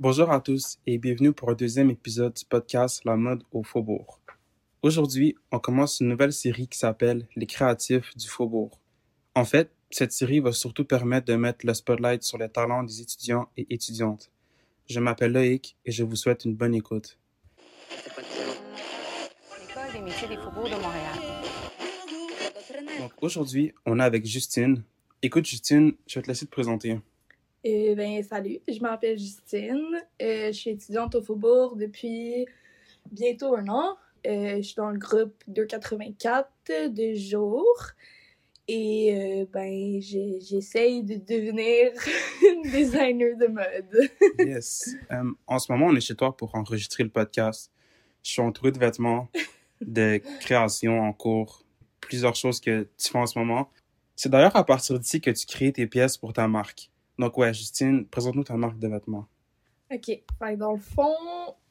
Bonjour 0.00 0.30
à 0.30 0.40
tous 0.40 0.78
et 0.86 0.96
bienvenue 0.96 1.32
pour 1.32 1.50
un 1.50 1.54
deuxième 1.54 1.90
épisode 1.90 2.32
du 2.32 2.44
podcast 2.44 3.04
La 3.04 3.16
mode 3.16 3.42
au 3.50 3.64
Faubourg. 3.64 4.20
Aujourd'hui, 4.80 5.34
on 5.50 5.58
commence 5.58 5.98
une 5.98 6.06
nouvelle 6.06 6.32
série 6.32 6.68
qui 6.68 6.78
s'appelle 6.78 7.26
Les 7.34 7.46
créatifs 7.46 8.16
du 8.16 8.28
Faubourg. 8.28 8.78
En 9.34 9.44
fait, 9.44 9.72
cette 9.90 10.12
série 10.12 10.38
va 10.38 10.52
surtout 10.52 10.84
permettre 10.84 11.26
de 11.26 11.34
mettre 11.34 11.66
le 11.66 11.74
spotlight 11.74 12.22
sur 12.22 12.38
les 12.38 12.48
talents 12.48 12.84
des 12.84 13.00
étudiants 13.00 13.48
et 13.56 13.66
étudiantes. 13.74 14.30
Je 14.88 15.00
m'appelle 15.00 15.32
Loïc 15.32 15.76
et 15.84 15.90
je 15.90 16.04
vous 16.04 16.14
souhaite 16.14 16.44
une 16.44 16.54
bonne 16.54 16.76
écoute. 16.76 17.18
Des 19.92 20.00
métiers 20.00 20.28
des 20.28 20.36
faubourgs 20.36 20.70
de 20.70 20.76
Montréal. 20.76 21.18
Donc 23.00 23.10
aujourd'hui, 23.20 23.74
on 23.84 23.98
est 23.98 24.04
avec 24.04 24.24
Justine. 24.24 24.84
Écoute 25.22 25.46
Justine, 25.46 25.94
je 26.06 26.20
vais 26.20 26.22
te 26.22 26.28
laisser 26.28 26.46
te 26.46 26.52
présenter. 26.52 27.00
Eh 27.64 27.94
ben, 27.96 28.22
salut, 28.22 28.60
je 28.68 28.78
m'appelle 28.80 29.18
Justine. 29.18 30.00
Euh, 30.22 30.46
je 30.48 30.52
suis 30.52 30.70
étudiante 30.70 31.16
au 31.16 31.22
Faubourg 31.22 31.74
depuis 31.76 32.46
bientôt 33.10 33.56
un 33.56 33.66
an. 33.68 33.96
Euh, 34.26 34.56
je 34.58 34.62
suis 34.62 34.74
dans 34.76 34.90
le 34.90 34.98
groupe 34.98 35.42
284 35.48 36.48
de 36.88 37.14
jour. 37.14 37.64
Et 38.68 39.14
euh, 39.14 39.46
ben, 39.52 40.00
j'essaye 40.00 41.02
de 41.02 41.16
devenir 41.16 41.90
une 42.42 42.70
designer 42.70 43.36
de 43.36 43.46
mode. 43.46 44.10
Yes. 44.38 44.94
Euh, 45.10 45.24
en 45.46 45.58
ce 45.58 45.72
moment, 45.72 45.86
on 45.86 45.96
est 45.96 46.00
chez 46.00 46.14
toi 46.14 46.36
pour 46.36 46.54
enregistrer 46.54 47.02
le 47.02 47.10
podcast. 47.10 47.72
Je 48.22 48.30
suis 48.30 48.42
entouré 48.42 48.70
de 48.70 48.78
vêtements, 48.78 49.28
de 49.80 50.20
création 50.40 51.00
en 51.00 51.12
cours, 51.12 51.64
plusieurs 52.00 52.36
choses 52.36 52.60
que 52.60 52.86
tu 52.98 53.10
fais 53.10 53.18
en 53.18 53.26
ce 53.26 53.38
moment. 53.38 53.70
C'est 54.14 54.28
d'ailleurs 54.28 54.56
à 54.56 54.64
partir 54.64 54.98
d'ici 54.98 55.20
que 55.20 55.30
tu 55.30 55.46
crées 55.46 55.72
tes 55.72 55.86
pièces 55.86 56.18
pour 56.18 56.32
ta 56.32 56.46
marque. 56.46 56.90
Donc 57.18 57.36
ouais, 57.38 57.52
Justine, 57.52 58.06
présente-nous 58.06 58.44
ta 58.44 58.54
marque 58.54 58.78
de 58.78 58.88
vêtements. 58.88 59.26
Ok, 59.90 60.20
dans 60.58 60.72
le 60.72 60.78
fond, 60.78 61.14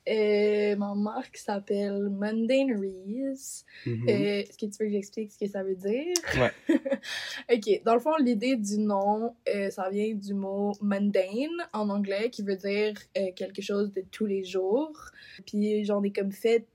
euh, 0.09 0.75
ma 0.75 0.95
marque 0.95 1.37
s'appelle 1.37 2.09
Mundaneries. 2.09 3.63
Mhm. 3.85 4.09
Euh, 4.09 4.39
Est-ce 4.41 4.57
que 4.57 4.65
tu 4.65 4.77
veux 4.79 4.85
que 4.85 4.91
j'explique 4.91 5.31
ce 5.31 5.37
que 5.37 5.47
ça 5.47 5.63
veut 5.63 5.75
dire? 5.75 6.13
Ouais. 6.35 6.51
ok, 7.53 7.83
dans 7.83 7.93
le 7.93 7.99
fond, 7.99 8.15
l'idée 8.19 8.55
du 8.55 8.79
nom, 8.79 9.35
euh, 9.53 9.69
ça 9.69 9.89
vient 9.89 10.13
du 10.13 10.33
mot 10.33 10.73
mundane 10.81 11.67
en 11.73 11.89
anglais 11.89 12.29
qui 12.29 12.41
veut 12.41 12.55
dire 12.55 12.95
quelque 13.35 13.61
chose 13.61 13.91
de 13.91 14.03
tous 14.11 14.25
les 14.25 14.43
jours. 14.43 14.97
Puis 15.45 15.83
j'en 15.85 16.01
ai 16.03 16.11
comme 16.11 16.31
fait 16.31 16.67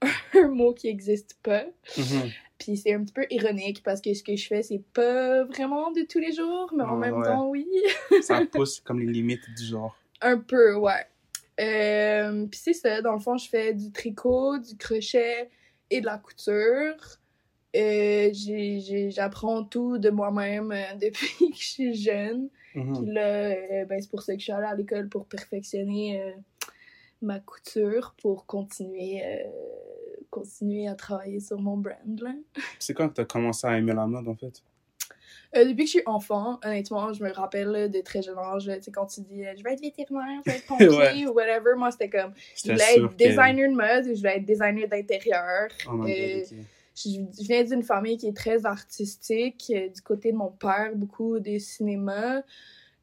un 0.34 0.48
mot 0.48 0.72
qui 0.72 0.86
n'existe 0.86 1.36
pas. 1.42 1.64
Mhm. 1.98 2.30
Puis 2.60 2.76
c'est 2.76 2.92
un 2.94 3.02
petit 3.02 3.12
peu 3.14 3.26
ironique 3.30 3.82
parce 3.82 4.00
que 4.00 4.12
ce 4.14 4.22
que 4.22 4.36
je 4.36 4.46
fais, 4.46 4.62
c'est 4.62 4.82
pas 4.92 5.42
vraiment 5.44 5.90
de 5.92 6.02
tous 6.02 6.18
les 6.20 6.32
jours, 6.32 6.70
mais 6.76 6.84
en 6.84 6.94
Ouais, 6.98 7.08
même 7.10 7.18
ouais. 7.18 7.26
temps, 7.26 7.48
oui. 7.48 7.66
Ça 8.22 8.42
pousse 8.52 8.80
comme 8.80 9.00
les 9.00 9.06
limites 9.06 9.40
du 9.58 9.64
genre. 9.64 9.96
Un 10.20 10.38
peu, 10.38 10.74
ouais. 10.76 11.06
Euh, 11.58 12.46
Puis 12.46 12.60
c'est 12.62 12.72
ça, 12.74 13.00
dans 13.02 13.14
le 13.14 13.18
fond, 13.18 13.36
je 13.38 13.48
fais 13.48 13.74
du 13.74 13.90
tricot, 13.90 14.58
du 14.58 14.76
crochet 14.76 15.48
et 15.90 16.00
de 16.00 16.06
la 16.06 16.18
couture. 16.18 16.94
Euh, 17.76 18.30
J'apprends 19.10 19.64
tout 19.64 19.98
de 19.98 20.10
moi-même 20.10 20.70
euh, 20.72 20.94
depuis 21.00 21.50
que 21.50 21.56
je 21.56 21.64
suis 21.68 21.94
jeune. 21.94 22.50
Mhm. 22.74 22.94
Puis 23.02 23.12
là, 23.12 23.26
euh, 23.50 23.84
ben, 23.86 24.00
c'est 24.00 24.10
pour 24.10 24.22
ça 24.22 24.34
que 24.34 24.38
je 24.38 24.44
suis 24.44 24.52
allée 24.52 24.66
à 24.66 24.74
l'école 24.74 25.08
pour 25.08 25.26
perfectionner 25.26 26.20
euh, 26.22 26.30
ma 27.22 27.40
couture, 27.40 28.14
pour 28.20 28.44
continuer, 28.46 29.22
continuer 30.30 30.86
à 30.88 30.94
travailler 30.94 31.40
sur 31.40 31.58
mon 31.60 31.76
brand. 31.76 31.96
C'est 32.78 32.94
quand 32.94 33.08
que 33.08 33.14
tu 33.14 33.20
as 33.20 33.24
commencé 33.24 33.66
à 33.66 33.76
aimer 33.76 33.92
la 33.92 34.06
mode 34.06 34.28
en 34.28 34.34
fait? 34.36 34.62
Euh, 35.56 35.64
depuis 35.64 35.78
que 35.78 35.86
je 35.86 35.90
suis 35.90 36.02
enfant, 36.06 36.60
honnêtement, 36.64 37.12
je 37.12 37.24
me 37.24 37.32
rappelle 37.32 37.66
là, 37.68 37.88
de 37.88 38.00
très 38.02 38.22
jeune 38.22 38.38
âge, 38.38 38.70
tu 38.72 38.82
sais, 38.82 38.90
quand 38.92 39.06
tu 39.06 39.20
dis 39.22 39.44
euh, 39.44 39.52
je 39.58 39.64
vais 39.64 39.72
être 39.72 39.80
vétérinaire, 39.80 40.40
je 40.46 40.50
vais 40.52 40.58
être 40.58 40.66
pompier 40.68 40.88
Ouais. 40.88 41.26
ou 41.26 41.32
whatever, 41.32 41.74
moi 41.76 41.90
c'était 41.90 42.08
comme 42.08 42.32
je 42.54 42.70
voulais 42.70 42.84
être 42.96 43.08
que- 43.08 43.16
designer 43.16 43.68
de 43.68 43.74
mode 43.74 44.06
ou 44.06 44.14
je 44.14 44.18
voulais 44.20 44.36
être 44.36 44.44
designer 44.46 44.86
d'intérieur. 44.86 45.68
Oh 45.88 46.04
Euh, 46.04 46.44
je, 46.94 47.08
je 47.40 47.46
viens 47.48 47.64
d'une 47.64 47.82
famille 47.82 48.16
qui 48.16 48.28
est 48.28 48.36
très 48.36 48.64
artistique, 48.66 49.72
euh, 49.74 49.88
du 49.88 50.00
côté 50.02 50.30
de 50.32 50.36
mon 50.36 50.50
père, 50.52 50.92
beaucoup 50.94 51.40
de 51.40 51.58
cinéma. 51.58 52.42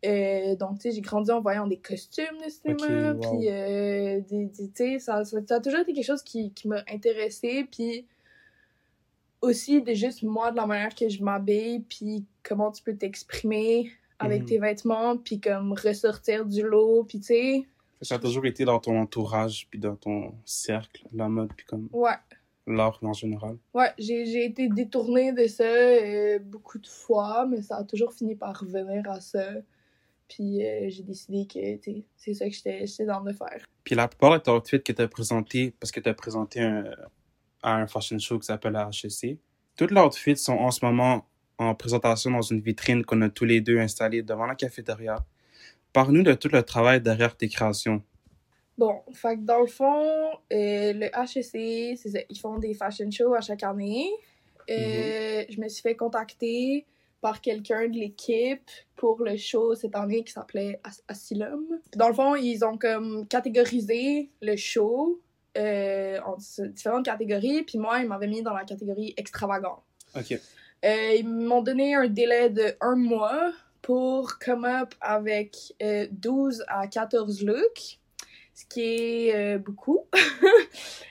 Euh, 0.07 0.55
donc, 0.55 0.79
tu 0.79 0.83
sais, 0.83 0.91
j'ai 0.95 1.01
grandi 1.01 1.29
en 1.31 1.41
voyant 1.41 1.67
des 1.67 1.77
costumes 1.79 2.37
de 2.43 2.49
cinéma, 2.49 3.11
Ok, 3.13 3.17
wow. 3.23 3.37
puis, 3.39 3.49
euh, 3.49 4.21
des, 4.21 4.45
des- 4.45 4.69
tu 4.69 4.71
sais, 4.73 4.99
ça, 4.99 5.25
ça, 5.25 5.37
a 5.49 5.59
toujours 5.59 5.81
été 5.81 5.93
quelque 5.93 6.05
chose 6.05 6.23
qui, 6.23 6.51
qui 6.53 6.67
m'a 6.67 6.81
intéressée, 6.91 7.67
puis 7.69 8.05
aussi 9.41 9.81
de 9.81 9.93
juste 9.93 10.23
moi, 10.23 10.51
de 10.51 10.57
la 10.57 10.65
manière 10.65 10.95
que 10.95 11.07
je 11.09 11.23
m'habille, 11.23 11.81
puis 11.81 12.25
comment 12.43 12.71
tu 12.71 12.81
peux 12.83 12.95
t'exprimer 12.95 13.91
avec 14.19 14.41
Mhm. 14.41 14.47
tes 14.47 14.59
vêtements, 14.59 15.17
puis 15.17 15.39
comme 15.39 15.73
ressortir 15.73 16.45
du 16.45 16.63
lot, 16.63 17.03
puis 17.03 17.19
tu 17.19 17.25
sais, 17.27 17.65
Ça 18.01 18.15
a 18.15 18.19
toujours 18.19 18.45
été 18.45 18.63
dans 18.63 18.79
ton 18.79 18.95
entourage, 18.99 19.67
puis 19.71 19.79
dans 19.79 19.95
ton 19.95 20.33
cercle, 20.45 21.03
la 21.13 21.27
mode, 21.29 21.51
puis 21.55 21.65
comme 21.65 21.89
ouais. 21.91 22.13
l'art 22.67 22.99
en 23.01 23.13
général. 23.13 23.57
Ouais, 23.73 23.91
j'ai 23.97 24.25
j'ai 24.27 24.45
été 24.45 24.69
détournée 24.69 25.31
de 25.33 25.47
ça 25.47 25.63
euh, 25.63 26.37
beaucoup 26.39 26.77
de 26.79 26.85
fois, 26.87 27.47
mais 27.47 27.61
ça 27.63 27.77
a 27.77 27.83
toujours 27.83 28.13
fini 28.13 28.35
par 28.35 28.59
revenir 28.59 29.09
à 29.09 29.19
ça. 29.19 29.49
Puis 30.29 30.65
euh, 30.65 30.89
j'ai 30.89 31.03
décidé 31.03 31.45
que 31.47 31.59
c'est 32.17 32.33
ça 32.33 32.45
que 32.49 32.53
j'étais 32.53 33.05
dans 33.05 33.21
de 33.21 33.31
faire. 33.33 33.65
Puis 33.83 33.95
la 33.95 34.07
plupart 34.07 34.33
de 34.33 34.37
tes 34.39 34.51
outfits 34.51 34.81
que 34.83 34.91
tu 34.91 35.01
as 35.01 35.07
présenté, 35.07 35.73
parce 35.79 35.91
que 35.91 35.99
tu 35.99 36.09
as 36.09 36.13
présenté 36.13 36.61
un- 36.61 36.91
à 37.63 37.75
un 37.75 37.87
fashion 37.87 38.19
show 38.19 38.37
qui 38.39 38.45
s'appelle 38.45 38.73
la 38.73 38.89
HEC, 38.91 39.37
tous 39.75 39.87
les 39.87 40.01
outfits 40.01 40.35
sont 40.37 40.53
en 40.57 40.71
ce 40.71 40.83
moment 40.85 41.25
en 41.57 41.73
présentation 41.73 42.31
dans 42.31 42.41
une 42.41 42.59
vitrine 42.59 43.03
qu'on 43.05 43.21
a 43.21 43.29
tous 43.29 43.45
les 43.45 43.61
deux 43.61 43.79
installée 43.79 44.21
devant 44.21 44.45
la 44.45 44.55
cafétéria. 44.55 45.25
Parle-nous 45.93 46.23
de 46.23 46.33
tout 46.33 46.49
le 46.51 46.61
travail 46.61 47.01
derrière 47.01 47.35
tes 47.35 47.47
créations. 47.47 48.03
Bon, 48.77 49.01
fait 49.13 49.37
que 49.37 49.41
dans 49.41 49.61
le 49.61 49.65
fond, 49.67 50.29
euh, 50.53 50.93
le 50.93 51.05
HEC, 51.05 51.97
ça, 51.97 52.19
ils 52.29 52.37
font 52.39 52.59
des 52.59 52.75
fashion 52.75 53.09
shows 53.09 53.33
à 53.33 53.41
chaque 53.41 53.63
année. 53.63 54.07
Euh, 54.69 55.45
Je 55.49 55.59
me 55.59 55.67
suis 55.69 55.81
fait 55.81 55.95
contacter 55.95 56.85
par 57.21 57.41
quelqu'un 57.41 57.87
de 57.87 57.97
l'équipe 57.97 58.69
pour 58.95 59.23
le 59.23 59.37
show 59.37 59.75
cette 59.75 59.95
année 59.95 60.23
qui 60.23 60.31
s'appelait 60.31 60.79
As- 60.83 61.01
Asylum. 61.07 61.65
Dans 61.95 62.07
le 62.09 62.13
fond, 62.13 62.35
ils 62.35 62.63
ont 62.63 62.77
comme 62.77 63.27
catégorisé 63.27 64.29
le 64.41 64.55
show 64.55 65.21
euh, 65.57 66.19
en 66.25 66.37
différentes 66.69 67.05
catégories, 67.05 67.63
puis 67.63 67.77
moi, 67.79 67.99
ils 67.99 68.07
m'avaient 68.07 68.27
mis 68.27 68.43
dans 68.43 68.53
la 68.53 68.63
catégorie 68.63 69.13
extravagant. 69.17 69.83
OK. 70.15 70.39
Euh, 70.85 71.13
ils 71.17 71.27
m'ont 71.27 71.63
donné 71.63 71.95
un 71.95 72.07
délai 72.07 72.49
de 72.49 72.75
un 72.81 72.95
mois 72.95 73.51
pour 73.81 74.37
come 74.37 74.65
up 74.65 74.93
avec 75.01 75.55
euh, 75.81 76.07
12 76.11 76.63
à 76.67 76.87
14 76.87 77.43
looks, 77.43 77.99
ce 78.57 78.65
qui 78.65 78.81
est 78.81 79.35
euh, 79.35 79.57
beaucoup. 79.59 80.05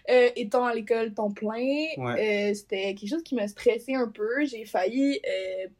Euh, 0.08 0.28
étant 0.36 0.64
à 0.64 0.72
l'école 0.72 1.12
temps 1.12 1.32
plein, 1.32 1.86
Ouais. 1.96 2.50
euh, 2.50 2.54
c'était 2.54 2.94
quelque 2.94 3.08
chose 3.08 3.24
qui 3.24 3.34
m'a 3.34 3.48
stressé 3.48 3.94
un 3.94 4.06
peu. 4.06 4.44
J'ai 4.44 4.64
failli 4.64 5.20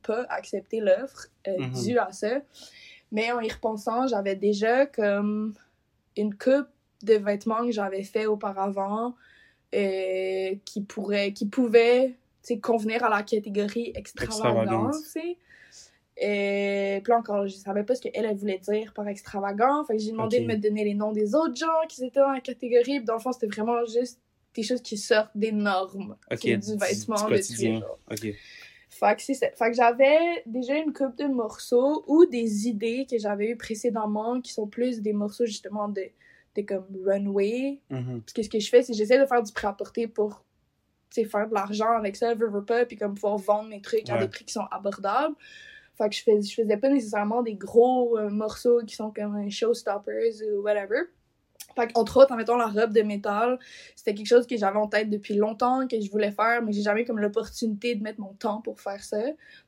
pas 0.03 0.27
accepter 0.29 0.81
l'offre 0.81 1.29
Mhm. 1.47 1.73
due 1.85 1.99
à 1.99 2.11
ça. 2.11 2.41
Mais 3.13 3.31
en 3.31 3.39
y 3.39 3.49
repensant, 3.49 4.09
j'avais 4.09 4.35
déjà 4.35 4.87
comme 4.87 5.55
une 6.17 6.35
coupe 6.37 6.67
de 7.05 7.15
vêtements 7.15 7.65
que 7.65 7.71
j'avais 7.71 8.03
fait 8.03 8.27
auparavant 8.27 9.15
qui 10.65 10.81
pourrait 10.89 11.33
qui 11.33 11.47
sais, 12.43 12.59
convenir 12.59 13.05
à 13.05 13.09
la 13.11 13.23
catégorie 13.23 13.93
Extravagante. 13.95 14.95
Et 16.19 17.01
puis 17.05 17.11
là 17.11 17.19
encore, 17.19 17.47
je 17.47 17.55
savais 17.55 17.85
pas 17.85 17.95
ce 17.95 18.01
qu'elle 18.01 18.25
elle 18.25 18.37
voulait 18.37 18.59
dire 18.59 18.93
par 18.95 19.07
extravagant. 19.07 19.85
Fait 19.85 19.97
que 19.97 20.03
j'ai 20.03 20.13
demandé 20.13 20.41
de 20.41 20.47
me 20.47 20.57
donner 20.57 20.85
les 20.85 20.95
noms 20.95 21.13
des 21.13 21.35
autres 21.35 21.57
gens 21.57 21.87
qui 21.89 22.05
étaient 22.05 22.21
dans 22.21 22.33
la 22.33 22.41
catégorie. 22.41 22.99
Puis 22.99 23.05
dans 23.05 23.15
le 23.15 23.21
fond, 23.21 23.33
c'était 23.33 23.49
vraiment 23.49 23.85
juste 23.85 24.21
des 24.55 24.63
choses 24.63 24.81
qui 24.81 24.97
sortent 24.97 25.37
des 25.37 25.53
normes 25.53 26.17
OK. 26.31 26.39
tu 26.39 26.49
sais, 26.49 26.57
du 26.57 26.77
vêtement 26.79 27.29
de 27.29 27.37
tous 27.37 27.61
les 27.61 27.77
jours. 27.77 27.99
Fait 28.89 29.15
que 29.15 29.23
c'est 29.23 29.35
ça. 29.35 29.49
Fait 29.51 29.71
que 29.71 29.77
j'avais 29.77 30.43
déjà 30.47 30.77
une 30.77 30.95
coupe 30.95 31.19
de 31.19 31.27
morceaux 31.27 32.05
ou 32.07 32.25
des 32.25 32.67
idées 32.67 33.07
que 33.09 33.19
j'avais 33.19 33.51
eues 33.51 33.57
précédemment 33.57 34.41
qui 34.41 34.55
sont 34.55 34.67
plus 34.67 35.03
des 35.03 35.13
morceaux 35.13 35.45
justement 35.45 35.89
de, 35.89 36.03
de 36.55 36.63
comme 36.63 36.87
runway. 37.05 37.81
Mhm. 37.91 38.23
Parce 38.23 38.33
que 38.33 38.43
ce 38.43 38.49
que 38.49 38.59
je 38.59 38.71
fais, 38.71 38.83
c'est 38.83 38.93
que 38.93 38.99
j'essaie 38.99 39.21
de 39.21 39.27
faire 39.27 39.43
du 39.43 39.53
prêt-à-porter 39.53 40.07
pour 40.07 40.47
faire 41.25 41.49
de 41.49 41.55
l'argent 41.55 41.93
avec 41.93 42.17
ça, 42.17 42.35
veux, 42.35 42.49
veux 42.49 42.65
pas, 42.65 42.85
puis 42.85 42.97
comme 42.97 43.15
pouvoir 43.15 43.39
vendre 43.39 43.69
mes 43.69 43.81
trucs 43.81 44.09
à 44.11 44.19
des 44.19 44.29
prix 44.29 44.45
qui 44.45 44.53
sont 44.53 44.67
abordables. 44.71 45.35
Fait 45.97 46.09
que 46.09 46.15
je, 46.15 46.23
fais, 46.23 46.43
je 46.43 46.55
faisais 46.55 46.77
pas 46.77 46.89
nécessairement 46.89 47.43
des 47.43 47.55
gros 47.55 48.19
euh, 48.19 48.29
morceaux 48.31 48.81
qui 48.87 48.95
sont 48.95 49.11
comme 49.11 49.35
un 49.37 49.49
showstoppers 49.49 50.43
ou 50.55 50.63
whatever. 50.63 51.03
Fait 51.75 51.93
qu'entre 51.93 52.19
autres, 52.23 52.33
en 52.33 52.37
mettant 52.37 52.57
la 52.57 52.69
robe 52.69 52.93
de 52.93 53.03
métal, 53.03 53.59
c'était 53.95 54.15
quelque 54.15 54.27
chose 54.29 54.47
que 54.47 54.57
j'avais 54.57 54.79
en 54.79 54.87
tête 54.89 55.11
depuis 55.11 55.35
longtemps, 55.35 55.87
que 55.87 56.01
je 56.01 56.11
voulais 56.11 56.31
faire, 56.31 56.63
mais 56.63 56.73
j'ai 56.73 56.81
jamais 56.81 57.05
comme 57.05 57.19
l'opportunité 57.19 57.95
de 57.95 58.03
mettre 58.03 58.19
mon 58.21 58.33
temps 58.33 58.63
pour 58.63 58.81
faire 58.81 59.03
ça. 59.05 59.19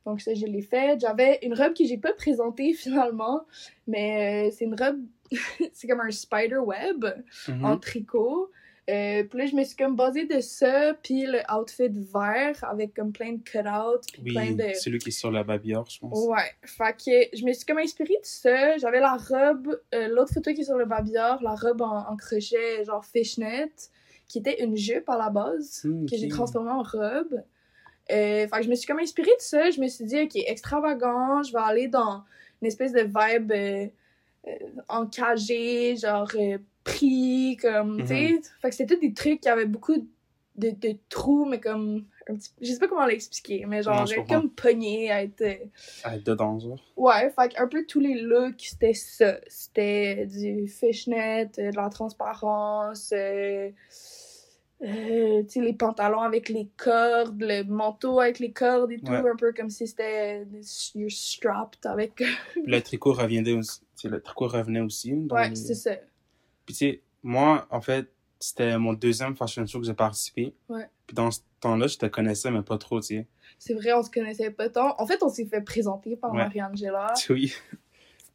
Donc 0.07 0.23
ça, 0.23 0.33
je 0.33 0.47
l'ai 0.47 0.63
fait. 0.63 0.99
J'avais 1.01 1.39
une 1.43 1.53
robe 1.55 1.75
que 1.75 1.85
j'ai 1.85 1.99
pas 1.99 2.15
présentée 2.15 2.73
finalement, 2.75 3.43
mais 3.87 4.49
euh, 4.49 4.55
c'est 4.57 4.65
une 4.65 4.75
robe, 4.81 5.01
c'est 5.75 5.87
comme 5.87 6.01
un 6.01 6.11
spider 6.11 6.59
web 6.59 7.05
Mhm. 7.49 7.65
en 7.65 7.77
tricot. 7.79 8.51
Euh, 8.89 9.23
puis 9.25 9.39
là, 9.39 9.47
je 9.47 9.55
me 9.55 9.65
suis 9.65 9.77
comme 9.77 9.97
basée 9.97 10.25
de 10.25 10.41
ça, 10.41 10.95
puis 11.03 11.27
le 11.27 11.41
outfit 11.55 11.91
vert 11.91 12.57
avec 12.65 12.95
comme 12.95 13.13
plein 13.13 13.33
de 13.35 13.43
cut-outs, 13.43 14.01
puis 14.13 14.23
Oui, 14.25 14.33
plein 14.33 14.53
de... 14.53 14.75
celui 14.75 14.99
qui 14.99 15.11
est 15.11 15.13
sur 15.13 15.31
la 15.31 15.45
babillard, 15.45 15.85
je 15.91 15.99
pense. 15.99 16.19
Ouais, 16.27 16.51
fait 16.65 16.95
que 16.95 17.37
je 17.37 17.45
me 17.45 17.53
suis 17.53 17.67
comme 17.67 17.79
inspirée 17.79 18.15
de 18.15 18.25
ça. 18.25 18.79
J'avais 18.79 19.01
la 19.01 19.17
robe, 19.17 19.79
euh, 19.95 20.09
l'autre 20.09 20.33
photo 20.33 20.55
qui 20.55 20.63
est 20.63 20.65
sur 20.65 20.79
le 20.79 20.87
babillard, 20.87 21.43
la 21.43 21.55
robe 21.55 21.83
en, 21.83 22.09
en 22.09 22.17
crochet, 22.17 22.83
genre 22.87 23.05
fishnet, 23.05 23.71
qui 24.27 24.39
était 24.39 24.63
une 24.65 24.77
jupe 24.77 25.09
à 25.11 25.19
la 25.19 25.29
base, 25.29 25.83
Hmm, 25.85 26.07
que 26.07 26.17
j'ai 26.17 26.29
transformée 26.29 26.71
en 26.71 26.83
robe. 26.83 27.43
Euh, 28.11 28.49
fait 28.49 28.57
que 28.57 28.63
je 28.63 28.71
me 28.71 28.75
suis 28.75 28.87
comme 28.87 29.01
inspirée 29.01 29.37
de 29.39 29.43
ça. 29.43 29.71
Je 29.71 29.81
me 29.83 29.89
suis 29.89 30.07
dit, 30.07 30.19
ok, 30.23 30.33
extravagant, 30.47 31.43
je 31.43 31.53
vais 31.53 31.59
aller 31.59 31.89
dans 31.89 32.23
une 32.63 32.69
espèce 32.69 32.93
de 32.93 33.03
vibe 33.03 33.53
euh, 33.53 33.87
encagé, 34.89 35.97
genre 35.97 36.29
euh, 36.37 36.59
pris, 36.85 37.57
comme, 37.61 38.01
tu 38.03 38.07
sais. 38.09 38.41
Fait 38.63 38.71
que 38.71 38.75
c'était 38.75 38.95
tous 38.95 39.01
des 39.01 39.13
trucs 39.13 39.41
qui 39.41 39.49
avaient 39.49 39.67
beaucoup 39.67 39.97
de, 40.57 40.71
de 40.71 40.97
trous, 41.09 41.45
mais 41.45 41.61
comme. 41.61 42.05
Un 42.31 42.35
petit... 42.35 42.51
Je 42.61 42.73
sais 42.73 42.79
pas 42.79 42.89
comment 42.89 43.07
l'expliquer, 43.07 43.65
mais 43.67 43.83
genre, 43.83 44.05
Non, 44.07 44.25
comme 44.25 44.51
pogné 44.51 45.11
à 45.11 45.23
être. 45.23 45.41
euh, 45.41 45.55
Ah, 46.05 46.19
dedans, 46.19 46.59
genre. 46.59 46.79
Ouais, 46.97 47.31
fait 47.31 47.59
un 47.59 47.67
peu 47.67 47.87
tous 47.87 48.01
les 48.01 48.21
looks, 48.21 48.61
c'était 48.61 48.93
ça. 48.93 49.37
C'était 49.47 50.27
du 50.27 50.69
fishnet, 50.69 51.49
euh, 51.59 51.71
de 51.71 51.77
la 51.77 51.89
transparence, 51.89 53.13
euh, 53.17 53.71
euh, 54.83 55.43
les 55.57 55.73
pantalons 55.73 56.21
avec 56.21 56.49
les 56.49 56.69
cordes, 56.77 57.41
le 57.41 57.63
manteau 57.65 58.21
avec 58.21 58.39
les 58.39 58.53
cordes 58.53 58.93
et 58.93 58.99
tout, 58.99 59.11
Ouais. 59.11 59.29
un 59.31 59.37
peu 59.37 59.53
comme 59.53 59.71
si 59.71 59.87
c'était 59.87 60.47
you're 60.95 61.11
strapped 61.11 61.85
avec. 61.85 62.23
Le 62.65 62.81
tricot 62.81 63.13
revenait 63.13 63.53
aussi. 63.55 63.81
le 64.05 64.21
tricot 64.21 64.47
revenait 64.49 64.81
aussi. 64.81 65.13
ouais, 65.15 65.49
les- 65.51 65.57
c'est 65.57 65.75
ça. 65.75 65.93
Puis 66.67 66.75
tu 66.75 66.75
sais, 66.75 67.03
moi, 67.23 67.67
en 67.71 67.81
fait, 67.81 68.09
c'était 68.39 68.79
mon 68.79 68.93
deuxième 68.93 69.35
fashion 69.35 69.67
show 69.67 69.81
que 69.81 69.87
j'ai 69.87 69.95
participé. 69.95 70.55
Ouais. 70.69 70.89
Puis 71.07 71.15
dans 71.15 71.31
ce 71.33 71.41
temps-là, 71.61 71.87
je 71.89 71.99
te 71.99 72.07
connaissais, 72.07 72.51
mais 72.53 72.63
pas 72.63 72.79
trop, 72.79 73.01
tu 73.01 73.07
sais. 73.07 73.27
C'est 73.59 73.75
vrai, 73.75 73.93
on 73.95 74.03
se 74.05 74.11
connaissait 74.11 74.51
pas 74.53 74.69
tant. 74.69 74.95
En 74.99 75.07
fait, 75.07 75.23
on 75.25 75.29
s'est 75.29 75.47
fait 75.47 75.61
présenter 75.63 76.15
par 76.17 76.31
Ouais. 76.31 76.39
Marie-Angela. 76.39 77.13
Oui. 77.31 77.53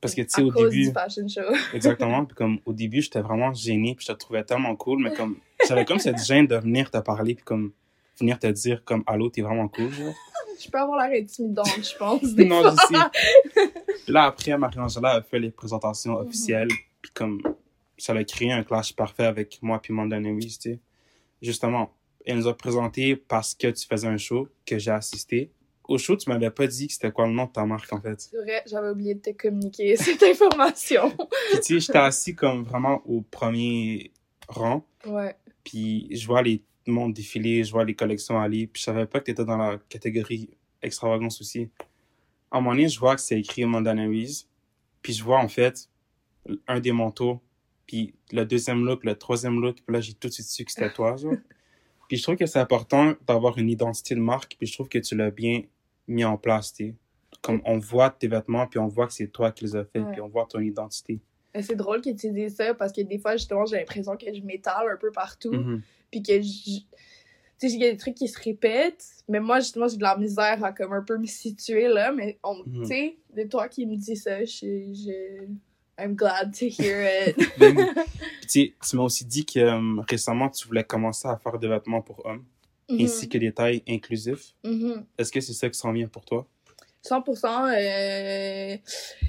Parce 0.03 0.13
que 0.15 0.21
tu 0.21 0.29
sais, 0.29 0.41
au 0.43 0.51
cause 0.51 0.69
début, 0.69 0.85
du 0.87 0.91
fashion 0.91 1.27
show. 1.27 1.41
exactement, 1.73 2.25
puis 2.25 2.35
comme 2.35 2.59
au 2.65 2.73
début, 2.73 3.01
j'étais 3.01 3.21
vraiment 3.21 3.53
gêné, 3.53 3.95
puis 3.95 4.05
je 4.07 4.11
te 4.13 4.17
trouvais 4.17 4.43
tellement 4.43 4.75
cool, 4.75 5.01
mais 5.01 5.13
comme, 5.13 5.37
j'avais 5.67 5.85
comme 5.85 5.99
cette 5.99 6.23
gêne 6.23 6.45
de 6.47 6.55
venir 6.57 6.91
te 6.91 6.97
parler, 6.99 7.35
puis 7.35 7.43
comme, 7.43 7.71
venir 8.19 8.37
te 8.37 8.47
dire 8.47 8.83
comme, 8.83 9.03
allô, 9.07 9.29
t'es 9.29 9.41
vraiment 9.41 9.67
cool, 9.67 9.91
genre. 9.91 10.13
Je 10.63 10.69
peux 10.69 10.77
avoir 10.77 11.07
l'air 11.09 11.19
intimidante, 11.21 11.67
je 11.81 11.97
pense. 11.97 12.33
des 12.35 12.45
non, 12.45 12.61
fois. 12.61 12.71
je 12.71 12.95
sais. 12.95 13.69
Puis 14.03 14.13
là, 14.13 14.25
après, 14.25 14.55
Marie-Angela 14.57 15.09
a 15.15 15.21
fait 15.23 15.39
les 15.39 15.49
présentations 15.51 16.13
Mhm. 16.19 16.27
officielles, 16.27 16.67
puis 17.01 17.11
comme, 17.13 17.41
ça 17.97 18.13
a 18.13 18.23
créé 18.23 18.51
un 18.51 18.63
clash 18.63 18.93
parfait 18.95 19.25
avec 19.25 19.59
moi 19.61 19.79
puis 19.81 19.93
Mandana 19.93 20.31
Weiss, 20.31 20.59
tu 20.59 20.71
sais. 20.73 20.79
Justement, 21.41 21.91
elle 22.25 22.37
nous 22.37 22.47
a 22.47 22.55
présenté 22.55 23.15
parce 23.15 23.53
que 23.55 23.67
tu 23.67 23.85
faisais 23.87 24.07
un 24.07 24.17
show 24.17 24.47
que 24.65 24.77
j'ai 24.79 24.91
assisté. 24.91 25.51
Au 25.87 25.97
show, 25.97 26.15
tu 26.15 26.29
m'avais 26.29 26.49
pas 26.49 26.65
dit 26.67 26.87
que 26.87 26.93
c'était 26.93 27.11
quoi 27.11 27.27
le 27.27 27.33
nom 27.33 27.45
de 27.45 27.51
ta 27.51 27.65
marque, 27.65 27.91
en 27.91 27.99
fait. 27.99 28.21
C'est 28.21 28.37
vrai, 28.37 28.63
j'avais 28.65 28.89
oublié 28.89 29.15
de 29.15 29.19
te 29.19 29.29
communiquer 29.31 29.95
cette 29.97 30.23
information. 30.23 31.09
Puis 31.09 31.59
tu 31.59 31.63
sais, 31.63 31.79
j'étais 31.79 31.97
assis 31.99 32.35
comme 32.35 32.63
vraiment 32.63 33.01
au 33.05 33.21
premier 33.21 34.11
rang, 34.47 34.85
Ouais. 35.05 35.35
puis 35.63 36.07
je 36.15 36.25
vois 36.25 36.41
les 36.41 36.61
mondes 36.87 37.13
défiler, 37.13 37.63
je 37.63 37.71
vois 37.71 37.83
les 37.85 37.95
collections 37.95 38.39
aller, 38.39 38.67
puis 38.67 38.79
je 38.79 38.85
savais 38.85 39.05
pas 39.05 39.19
que 39.19 39.25
t'étais 39.25 39.43
dans 39.45 39.57
la 39.57 39.77
catégorie 39.89 40.49
extravagance 40.81 41.39
aussi. 41.41 41.69
À 42.51 42.57
un 42.57 42.61
moment 42.61 42.71
donné, 42.75 42.87
je 42.89 42.99
vois 42.99 43.15
que 43.15 43.21
c'est 43.21 43.39
écrit 43.39 43.65
Mandana 43.65 44.07
Weiss, 44.07 44.47
puis 45.01 45.11
je 45.13 45.23
vois 45.23 45.39
en 45.39 45.47
fait 45.49 45.89
un 46.67 46.79
des 46.79 46.91
manteaux, 46.91 47.41
puis 47.87 48.13
le 48.31 48.45
deuxième 48.45 48.85
look, 48.85 49.03
le 49.05 49.15
troisième 49.15 49.59
look, 49.61 49.77
puis 49.85 49.93
là 49.93 50.01
j'ai 50.01 50.13
tout 50.13 50.27
de 50.29 50.33
suite 50.33 50.47
su 50.47 50.63
que 50.65 50.71
c'était 50.71 50.91
toi, 50.93 51.15
genre. 51.17 51.33
Puis 52.07 52.17
je 52.17 52.23
trouve 52.23 52.35
que 52.35 52.45
c'est 52.45 52.59
important 52.59 53.13
d'avoir 53.27 53.57
une 53.57 53.69
identité 53.69 54.15
de 54.15 54.19
marque, 54.19 54.55
puis 54.57 54.67
je 54.67 54.73
trouve 54.73 54.89
que 54.89 54.99
tu 54.99 55.15
l'as 55.15 55.31
bien 55.31 55.61
mis 56.07 56.23
en 56.25 56.37
place, 56.37 56.73
tu 56.73 56.87
sais. 56.87 56.95
Comme 57.41 57.61
on 57.65 57.77
voit 57.77 58.09
tes 58.09 58.27
vêtements, 58.27 58.67
puis 58.67 58.79
on 58.79 58.87
voit 58.87 59.07
que 59.07 59.13
c'est 59.13 59.27
toi 59.27 59.51
qui 59.51 59.65
les 59.65 59.75
as 59.75 59.85
fait, 59.85 59.99
Ouais. 59.99 60.11
puis 60.11 60.21
on 60.21 60.27
voit 60.29 60.45
ton 60.49 60.59
identité. 60.59 61.19
C'est 61.61 61.75
drôle 61.75 62.01
que 62.01 62.09
tu 62.09 62.31
dises 62.31 62.55
ça 62.55 62.73
parce 62.73 62.91
que 62.91 63.01
des 63.01 63.17
fois, 63.19 63.33
justement, 63.33 63.65
j'ai 63.65 63.77
l'impression 63.77 64.15
que 64.17 64.25
je 64.33 64.41
m'étale 64.41 64.89
un 64.91 64.97
peu 64.97 65.11
partout. 65.11 65.51
Mhm. 65.51 65.81
Puis 66.11 66.23
que 66.23 66.33
je. 66.41 66.79
Tu 67.59 67.69
sais, 67.69 67.75
il 67.75 67.79
y 67.81 67.85
a 67.85 67.91
des 67.91 67.97
trucs 67.97 68.15
qui 68.15 68.27
se 68.27 68.39
répètent. 68.41 69.05
Mais 69.29 69.39
moi, 69.39 69.59
justement, 69.59 69.87
j'ai 69.87 69.97
de 69.97 70.01
la 70.03 70.17
misère 70.17 70.63
à 70.63 70.71
comme 70.73 70.93
un 70.93 71.03
peu 71.03 71.17
me 71.17 71.27
situer 71.27 71.87
là. 71.87 72.11
Mais 72.11 72.39
on- 72.43 72.63
Mhm. 72.65 72.81
tu 72.81 72.85
sais, 72.87 73.17
de 73.35 73.43
toi 73.43 73.67
qui 73.67 73.85
me 73.85 73.95
dis 73.95 74.15
ça, 74.15 74.43
je. 74.43 74.91
je... 74.93 75.45
I'm 75.99 76.15
glad 76.15 76.53
to 76.55 76.69
hear 76.69 77.01
it. 77.27 77.37
Tu 78.47 78.73
m'as 78.93 79.03
aussi 79.03 79.25
dit 79.25 79.45
que 79.45 79.59
euh, 79.59 80.01
récemment, 80.07 80.49
tu 80.49 80.67
voulais 80.67 80.83
commencer 80.83 81.27
à 81.27 81.37
faire 81.37 81.57
des 81.57 81.67
vêtements 81.67 82.01
pour 82.01 82.25
hommes, 82.25 82.45
ainsi 82.89 83.27
que 83.27 83.37
des 83.37 83.51
tailles 83.51 83.83
inclusives. 83.87 84.43
Mhm. 84.63 85.05
Est-ce 85.17 85.31
que 85.31 85.41
c'est 85.41 85.53
ça 85.53 85.69
qui 85.69 85.79
s'en 85.79 85.91
vient 85.91 86.07
pour 86.07 86.25
toi? 86.25 86.47
100%. 87.03 87.73
Euh... 87.75 88.77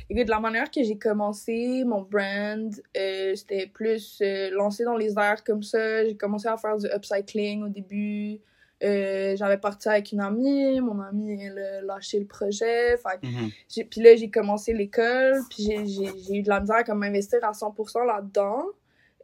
Écoute, 0.09 0.27
de 0.27 0.31
la 0.31 0.41
manière 0.41 0.71
que 0.71 0.83
j'ai 0.83 0.97
commencé 0.99 1.83
mon 1.85 2.03
brand, 2.03 2.73
euh, 2.97 3.35
c'était 3.35 3.67
plus 3.67 4.19
euh, 4.23 4.51
lancé 4.51 4.85
dans 4.85 4.97
les 4.97 5.19
airs 5.19 5.43
comme 5.43 5.63
ça. 5.63 6.05
J'ai 6.05 6.17
commencé 6.17 6.47
à 6.47 6.57
faire 6.57 6.77
du 6.77 6.87
upcycling 6.87 7.65
au 7.65 7.69
début. 7.69 8.41
Euh, 8.85 9.35
J'avais 9.37 9.59
parti 9.59 9.89
avec 9.89 10.13
une 10.13 10.21
amie. 10.21 10.81
Mon 10.81 11.01
amie, 11.01 11.43
elle 11.43 11.59
a 11.59 11.81
lâché 11.83 12.21
le 12.21 12.27
projet. 12.27 12.97
Mhm. 13.23 13.51
Puis 13.91 14.01
là, 14.03 14.15
j'ai 14.17 14.31
commencé 14.31 14.73
l'école. 14.75 15.41
Puis 15.51 15.65
j'ai- 15.87 16.35
eu 16.37 16.43
de 16.43 16.49
la 16.49 16.61
misère 16.61 16.77
à 16.77 16.85
comme 16.85 17.03
investir 17.03 17.39
à 17.43 17.53
100% 17.55 18.05
là-dedans. 18.05 18.67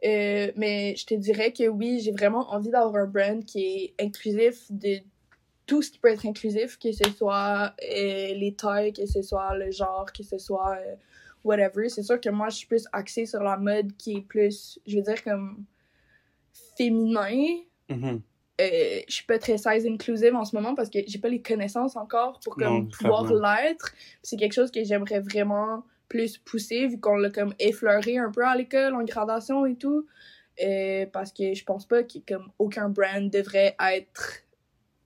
Euh, 0.03 0.51
mais 0.55 0.95
je 0.95 1.05
te 1.05 1.13
dirais 1.13 1.53
que 1.53 1.67
oui, 1.67 1.99
j'ai 1.99 2.11
vraiment 2.11 2.51
envie 2.51 2.69
d'avoir 2.71 2.95
un 3.03 3.05
brand 3.05 3.45
qui 3.45 3.63
est 3.99 4.03
inclusif 4.03 4.65
de 4.71 4.97
tout 5.67 5.83
ce 5.83 5.91
qui 5.91 5.99
peut 5.99 6.09
être 6.09 6.25
inclusif, 6.25 6.79
que 6.79 6.91
ce 6.91 7.09
soit 7.15 7.73
euh, 7.83 8.33
les 8.33 8.55
tailles, 8.57 8.93
que 8.93 9.05
ce 9.05 9.21
soit 9.21 9.55
le 9.55 9.69
genre, 9.71 10.11
que 10.11 10.23
ce 10.23 10.39
soit 10.39 10.75
euh, 10.79 10.95
whatever. 11.43 11.87
C'est 11.87 12.01
sûr 12.03 12.19
que 12.19 12.29
moi, 12.31 12.49
je 12.49 12.57
suis 12.57 12.67
plus 12.67 12.87
axée 12.91 13.27
sur 13.27 13.43
la 13.43 13.57
mode 13.57 13.95
qui 13.95 14.17
est 14.17 14.21
plus, 14.21 14.79
je 14.87 14.97
veux 14.97 15.03
dire, 15.03 15.23
comme 15.23 15.63
féminin. 16.77 17.59
Mhm. 17.89 18.21
Euh, 18.61 18.99
je 19.07 19.13
suis 19.13 19.25
pas 19.25 19.39
très 19.39 19.57
size 19.57 19.85
inclusive 19.87 20.35
en 20.35 20.45
ce 20.45 20.55
moment 20.55 20.75
parce 20.75 20.89
que 20.89 20.99
j'ai 21.07 21.17
pas 21.19 21.29
les 21.29 21.41
connaissances 21.41 21.95
encore 21.95 22.39
pour 22.43 22.55
comme 22.55 22.83
Non, 22.83 22.85
pouvoir 22.85 23.33
l'être. 23.33 23.93
C'est 24.21 24.37
quelque 24.37 24.53
chose 24.53 24.69
que 24.71 24.83
j'aimerais 24.83 25.19
vraiment 25.19 25.83
plus 26.09 26.37
pousser 26.37 26.87
vu 26.87 26.99
qu'on 26.99 27.15
l'a 27.15 27.29
comme 27.29 27.53
effleuré 27.59 28.17
un 28.17 28.29
peu 28.31 28.45
à 28.45 28.55
l'école 28.55 28.93
en 28.93 29.03
gradation 29.03 29.65
et 29.65 29.75
tout. 29.75 30.05
Euh, 30.63 31.05
parce 31.11 31.31
que 31.31 31.53
je 31.53 31.63
pense 31.63 31.87
pas 31.87 32.03
que 32.03 32.19
comme 32.27 32.51
aucun 32.59 32.89
brand 32.89 33.29
devrait 33.31 33.75
être 33.93 34.43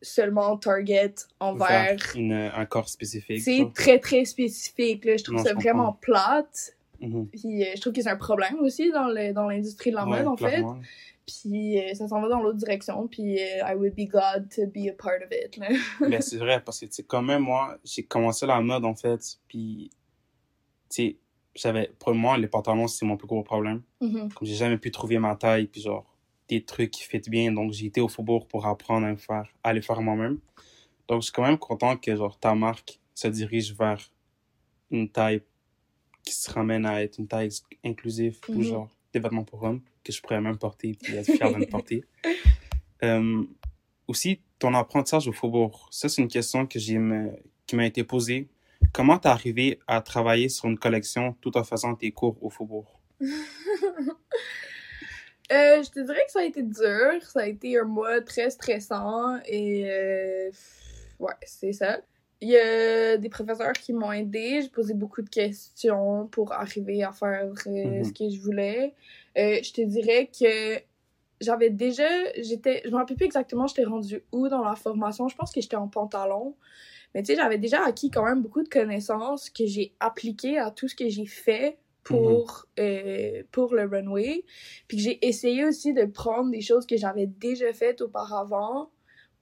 seulement 0.02 0.58
target 0.58 1.14
envers 1.40 1.68
Vers 1.96 2.00
une, 2.16 2.34
un 2.34 2.66
corps 2.66 2.90
spécifique. 2.90 3.42
c'est 3.42 3.68
très 3.74 4.00
très 4.00 4.26
spécifique 4.26 5.06
là. 5.06 5.18
je 5.18 5.24
trouve 5.24 5.38
Non, 5.38 5.44
ça 5.44 5.52
je 5.52 5.56
vraiment 5.56 5.94
plate 5.94 6.74
Mhm. 7.02 7.28
puis 7.28 7.62
euh, 7.64 7.68
je 7.76 7.82
trouve 7.82 7.92
que 7.92 8.02
c'est 8.02 8.10
un 8.10 8.16
problème 8.16 8.56
aussi 8.62 8.90
dans 8.90 9.08
le 9.08 9.34
dans 9.34 9.48
l'industrie 9.50 9.92
de 9.92 9.96
la 9.96 10.06
Ouais, 10.08 10.18
mode 10.24 10.28
en 10.28 10.38
fait. 10.38 10.64
Puis 11.26 11.80
euh, 11.80 11.94
ça 11.96 12.08
s'en 12.08 12.22
va 12.22 12.30
dans 12.30 12.42
l'autre 12.42 12.58
direction. 12.58 13.08
Puis 13.08 13.40
euh, 13.40 13.60
I 13.68 13.76
would 13.76 13.96
be 13.96 14.08
glad 14.10 14.50
to 14.56 14.68
be 14.68 14.88
a 14.90 14.94
part 14.98 15.22
of 15.24 15.32
it. 15.32 15.58
Là. 15.58 15.70
Mais 16.08 16.22
c'est 16.22 16.38
vrai, 16.38 16.62
parce 16.64 16.80
que, 16.80 16.86
tu 16.86 16.94
sais, 16.94 17.04
quand 17.04 17.22
même, 17.22 17.44
moi, 17.44 17.78
j'ai 17.84 18.04
commencé 18.04 18.46
la 18.46 18.62
mode, 18.62 18.86
en 18.86 18.96
fait, 18.96 19.38
puis, 19.48 19.90
tu 20.90 20.96
sais, 20.96 21.18
j'avais, 21.56 21.92
pour 22.00 22.14
moi, 22.14 22.38
les 22.38 22.48
pantalons, 22.48 22.88
c'est 22.88 23.06
mon 23.06 23.18
plus 23.18 23.28
gros 23.28 23.44
problème. 23.44 23.82
Mhm. 24.02 24.32
Comme 24.34 24.48
j'ai 24.48 24.56
jamais 24.56 24.78
pu 24.78 24.92
trouver 24.92 25.18
ma 25.20 25.36
taille, 25.36 25.68
puis 25.68 25.82
genre, 25.82 26.06
des 26.48 26.64
trucs 26.64 26.92
qui 26.92 27.04
fit 27.04 27.22
bien, 27.28 27.52
donc 27.52 27.72
j'ai 27.72 27.88
été 27.88 28.02
au 28.02 28.08
faubourg 28.08 28.48
pour 28.48 28.68
apprendre 28.68 29.08
à 29.08 29.12
le 29.12 29.18
faire, 29.18 29.48
à 29.64 29.74
les 29.74 29.82
faire 29.82 30.02
moi-même. 30.02 30.40
Donc, 31.08 31.22
je 31.22 31.26
suis 31.26 31.34
quand 31.34 31.44
même 31.44 31.58
content 31.58 31.98
que, 31.98 32.16
genre, 32.16 32.38
ta 32.40 32.54
marque 32.56 33.00
se 33.14 33.28
dirige 33.28 33.74
vers 33.76 34.00
une 34.92 35.10
taille 35.10 35.42
qui 36.24 36.34
se 36.34 36.52
ramène 36.52 36.86
à 36.86 37.02
être 37.02 37.18
une 37.20 37.28
taille 37.28 37.50
inclusive, 37.84 38.40
ou 38.50 38.54
Mhm. 38.56 38.62
genre, 38.64 38.90
des 39.14 39.20
vêtements 39.20 39.44
pour 39.44 39.64
hommes, 39.64 39.82
que 40.06 40.14
je 40.14 40.22
pourrais 40.22 40.40
même 40.40 40.58
porter, 40.58 40.98
puis 41.02 41.16
être 41.16 41.32
fier 41.32 41.52
de 41.52 41.58
me 41.58 41.66
porter. 41.66 42.04
Euh, 43.04 43.44
aussi, 44.08 44.42
ton 44.58 44.74
apprentissage 44.74 45.28
au 45.28 45.34
faubourg, 45.34 45.90
ça, 45.92 46.08
c'est 46.08 46.22
une 46.22 46.30
question 46.30 46.66
que 46.66 46.80
j'ai 46.80 46.98
qui 47.68 47.76
m'a 47.76 47.86
été 47.86 48.06
posée. 48.06 48.48
Comment 48.94 49.20
t'es 49.20 49.28
arrivé 49.28 49.80
à 49.86 50.02
travailler 50.02 50.48
sur 50.48 50.66
une 50.66 50.80
collection 50.80 51.36
tout 51.42 51.56
en 51.58 51.64
faisant 51.66 51.94
tes 51.94 52.12
cours 52.12 52.42
au 52.42 52.50
faubourg? 52.50 53.02
Euh, 55.52 55.84
je 55.84 55.92
te 55.92 56.00
dirais 56.00 56.24
que 56.26 56.32
ça 56.32 56.40
a 56.40 56.44
été 56.44 56.64
dur. 56.64 57.22
Ça 57.22 57.42
a 57.42 57.46
été 57.46 57.78
un 57.78 57.84
mois 57.84 58.20
très 58.22 58.50
stressant. 58.50 59.38
Et 59.46 59.88
euh, 59.88 60.50
ouais, 61.20 61.36
c'est 61.46 61.72
ça. 61.72 62.00
Il 62.42 62.50
y 62.50 62.58
a 62.58 63.18
des 63.18 63.30
professeurs 63.30 63.74
qui 63.74 63.94
m'ont 63.94 64.12
aidé. 64.12 64.62
J'ai 64.62 64.70
posé 64.70 64.94
beaucoup 64.94 65.22
de 65.22 65.30
questions 65.30 66.28
pour 66.28 66.52
arriver 66.52 67.04
à 67.04 67.12
faire 67.12 67.52
euh, 67.68 67.72
Mhm. 68.00 68.04
ce 68.04 68.12
que 68.14 68.30
je 68.30 68.40
voulais. 68.42 68.94
Euh, 69.38 69.60
je 69.64 69.72
te 69.74 69.82
dirais 69.82 70.30
que 70.38 70.80
j'avais 71.42 71.70
déjà. 71.70 72.08
j'étais 72.42 72.82
Je 72.86 72.90
me 72.92 72.96
rappelle 72.98 73.18
plus 73.18 73.26
exactement 73.26 73.68
j'étais 73.68 73.86
rendue 73.86 74.24
où 74.32 74.48
dans 74.50 74.64
la 74.64 74.76
formation. 74.76 75.28
Je 75.28 75.36
pense 75.36 75.52
que 75.52 75.62
j'étais 75.62 75.76
en 75.78 75.88
pantalon. 75.88 76.56
Mais 77.14 77.24
tu 77.24 77.28
sais, 77.28 77.36
j'avais 77.38 77.58
déjà 77.58 77.84
acquis 77.86 78.12
quand 78.12 78.26
même 78.26 78.42
beaucoup 78.42 78.62
de 78.64 78.68
connaissances 78.70 79.50
que 79.50 79.66
j'ai 79.66 79.94
appliquées 80.02 80.58
à 80.58 80.70
tout 80.72 80.90
ce 80.90 80.96
que 80.96 81.08
j'ai 81.08 81.26
fait 81.26 81.78
pour, 82.04 82.66
euh, 82.78 83.44
pour 83.52 83.74
le 83.74 83.86
runway. 83.86 84.44
Puis 84.90 84.98
que 84.98 85.04
j'ai 85.04 85.26
essayé 85.26 85.64
aussi 85.66 85.94
de 85.94 86.04
prendre 86.06 86.52
des 86.52 86.60
choses 86.62 86.86
que 86.86 86.98
j'avais 86.98 87.26
déjà 87.26 87.72
faites 87.74 88.02
auparavant, 88.02 88.90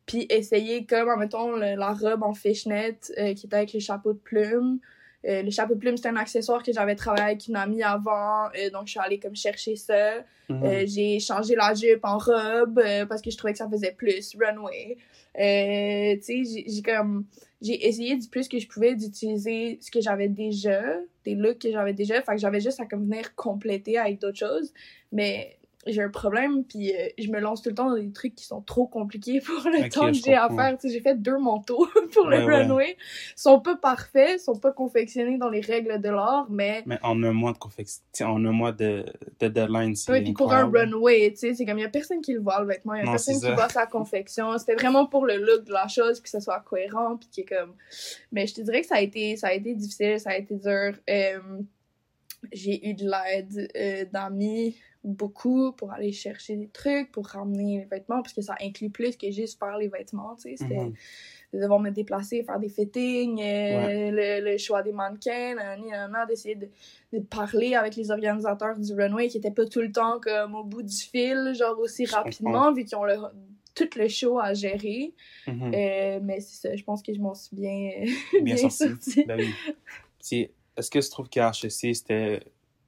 puis 0.06 0.26
essayer 0.30 0.86
comme, 0.86 1.18
mettons, 1.20 1.56
la 1.56 1.94
robe 1.94 2.24
en 2.24 2.34
fishnet 2.34 2.98
euh, 3.18 3.34
qui 3.34 3.46
était 3.48 3.56
avec 3.56 3.74
les 3.74 3.80
chapeaux 3.80 4.14
de 4.14 4.20
plumes. 4.20 4.80
Euh, 5.26 5.42
le 5.42 5.52
chapeau 5.52 5.74
de 5.76 5.80
plume, 5.80 5.96
c'était 5.96 6.10
un 6.10 6.18
accessoire 6.18 6.62
que 6.64 6.74
j'avais 6.74 6.96
travaillé 6.96 7.24
avec 7.24 7.48
une 7.48 7.56
amie 7.56 7.82
avant, 7.82 8.48
euh, 8.60 8.70
donc 8.72 8.88
je 8.88 8.92
suis 8.92 9.00
allée 9.00 9.20
comme 9.20 9.36
chercher 9.38 9.78
ça. 9.78 10.18
Mhm. 10.50 10.64
Euh, 10.66 10.84
j'ai 10.86 11.20
changé 11.22 11.56
la 11.56 11.74
jupe 11.74 12.04
en 12.04 12.18
robe 12.18 12.82
parce 13.08 13.22
que 13.22 13.32
je 13.32 13.38
trouvais 13.38 13.54
que 13.54 13.60
ça 13.60 13.70
faisait 13.70 13.94
plus 13.94 14.36
runway. 14.38 14.98
Tu 15.36 16.22
sais, 16.22 16.44
j'ai- 16.44 16.66
j'ai 16.68 16.82
comme 16.82 17.26
j'ai 17.62 17.88
essayé 17.88 18.18
du 18.18 18.28
plus 18.28 18.50
que 18.50 18.60
je 18.60 18.68
pouvais 18.68 18.94
d'utiliser 18.96 19.80
ce 19.82 19.90
que 19.90 20.02
j'avais 20.02 20.28
déjà, 20.28 20.82
des 21.24 21.36
looks 21.36 21.60
que 21.60 21.72
j'avais 21.72 21.94
déjà, 21.94 22.22
fait 22.22 22.34
que 22.34 22.38
j'avais 22.42 22.60
juste 22.60 22.82
à 22.82 22.86
comme 22.86 23.06
venir 23.10 23.34
compléter 23.36 23.98
avec 23.98 24.20
d'autres 24.20 24.38
choses, 24.38 24.74
mais 25.14 25.56
j'ai 25.88 26.02
un 26.02 26.10
problème 26.10 26.64
puis 26.64 26.92
euh, 26.96 27.08
je 27.18 27.30
me 27.30 27.40
lance 27.40 27.62
tout 27.62 27.70
le 27.70 27.76
temps 27.76 27.90
dans 27.90 27.96
des 27.98 28.12
trucs 28.12 28.36
qui 28.36 28.46
sont 28.46 28.62
trop 28.62 28.88
compliqués 28.88 29.40
pour 29.46 29.70
le 29.70 29.90
temps 29.90 30.08
que 30.08 30.14
j'ai 30.14 30.34
à 30.36 30.50
faire. 30.50 30.78
J'ai 30.84 31.02
fait 31.02 31.22
deux 31.22 31.38
manteaux 31.38 31.88
pour 32.14 32.26
Ouais, 32.28 32.40
le 32.40 32.46
ouais. 32.46 32.62
runway. 32.64 32.98
Ils 32.98 33.42
sont 33.42 33.60
pas 33.60 33.76
parfaits, 33.76 34.40
ils 34.40 34.40
sont 34.40 34.58
pas 34.58 34.72
confectionnés 34.72 35.38
dans 35.38 35.50
les 35.50 35.62
règles 35.62 36.00
de 36.02 36.10
l'art, 36.10 36.48
mais 36.50 36.84
Mais 36.86 37.00
en 37.04 37.22
un 37.24 37.32
mois 37.34 37.54
de 37.54 37.58
confection, 37.58 38.28
en 38.28 38.46
un 38.46 38.52
mois 38.52 38.72
de, 38.72 39.06
de 39.40 39.48
deadline, 39.48 39.96
c'est 39.96 40.12
oui, 40.12 40.22
puis 40.24 40.34
pour 40.34 40.54
un 40.54 40.70
runway, 40.70 41.32
tu 41.32 41.38
sais, 41.38 41.54
c'est 41.54 41.66
comme 41.66 41.78
il 41.80 41.82
y 41.82 41.86
a 41.86 41.90
personne 41.90 42.22
qui 42.22 42.34
le 42.34 42.40
voit 42.40 42.60
le 42.62 42.68
vêtement, 42.68 42.94
il 42.94 43.00
y 43.00 43.02
a 43.02 43.06
Non, 43.06 43.12
personne 43.12 43.40
qui 43.40 43.52
voit 43.52 43.70
sa 43.70 43.86
confection. 43.86 44.58
C'était 44.58 44.76
vraiment 44.76 45.06
pour 45.06 45.26
le 45.26 45.38
look 45.38 45.66
de 45.66 45.74
la 45.74 45.88
chose, 45.88 46.20
puis 46.20 46.32
que 46.32 46.38
ce 46.38 46.40
soit 46.40 46.60
cohérent, 46.62 47.18
puis 47.18 47.28
qui 47.32 47.42
est 47.42 47.46
comme. 47.46 47.74
Mais 48.32 48.48
je 48.48 48.56
te 48.56 48.62
dirais 48.62 48.82
que 48.82 48.88
ça 48.88 48.96
a 48.96 49.02
été, 49.02 49.36
ça 49.36 49.48
a 49.48 49.54
été 49.54 49.74
difficile, 49.76 50.20
ça 50.20 50.32
a 50.32 50.38
été 50.38 50.56
dur. 50.56 50.94
Euh, 51.10 51.40
j'ai 52.52 52.90
eu 52.90 52.94
de 52.94 53.04
l'aide 53.10 53.72
euh, 53.76 54.06
d'amis 54.12 54.76
beaucoup 55.04 55.72
pour 55.74 55.92
aller 55.92 56.12
chercher 56.12 56.56
des 56.56 56.68
trucs, 56.70 57.12
pour 57.12 57.28
ramener 57.28 57.80
les 57.80 57.86
vêtements, 57.86 58.22
parce 58.22 58.34
que 58.34 58.42
ça 58.42 58.56
inclut 58.62 58.90
plus 58.90 59.18
que 59.18 59.30
juste 59.32 59.60
faire 59.60 59.78
les 59.78 59.88
vêtements, 59.90 60.36
tu 60.36 60.44
sais. 60.50 60.56
C'était 60.58 60.76
Mhm. 60.78 60.94
de 61.54 61.60
devoir 61.60 61.80
me 61.80 61.92
déplacer, 61.92 62.42
faire 62.44 62.60
des 62.60 62.70
fittings, 62.70 63.40
euh, 63.42 64.12
le, 64.12 64.52
le 64.52 64.58
choix 64.58 64.82
des 64.82 64.92
mannequins, 64.92 65.56
d'essayer 66.28 66.56
de, 66.56 66.68
de 67.12 67.20
parler 67.20 67.76
avec 67.76 67.96
les 67.96 68.10
organisateurs 68.12 68.80
du 68.80 68.94
runway 68.94 69.28
qui 69.28 69.38
étaient 69.38 69.52
pas 69.52 69.66
tout 69.66 69.82
le 69.82 69.92
temps 69.92 70.20
comme 70.20 70.56
au 70.56 70.64
bout 70.64 70.82
du 70.84 70.96
fil, 70.96 71.54
genre 71.58 71.78
aussi 71.80 72.06
Je 72.06 72.14
rapidement, 72.16 72.72
vu 72.74 72.86
qu'ils 72.86 72.98
ont 72.98 73.04
le, 73.04 73.16
tout 73.76 73.90
le 73.98 74.08
show 74.08 74.40
à 74.40 74.54
gérer. 74.54 75.14
Mhm. 75.48 75.74
Euh, 75.76 76.20
mais 76.24 76.40
c'est 76.40 76.70
ça, 76.70 76.76
je 76.76 76.84
pense 76.84 77.04
que 77.04 77.14
je 77.14 77.20
m'en 77.20 77.36
suis 77.36 77.56
bien, 77.56 78.04
Bien 78.42 78.56
bien 78.56 78.58
sorti. 78.70 78.90
sortie. 78.90 79.26
Ben 79.26 79.40
oui. 79.40 80.48
Est-ce 80.76 80.90
que 80.90 80.98
tu 81.00 81.10
trouves 81.10 81.30
qu'à 81.30 81.52
HEC, 81.52 81.94
c'était. 81.96 82.40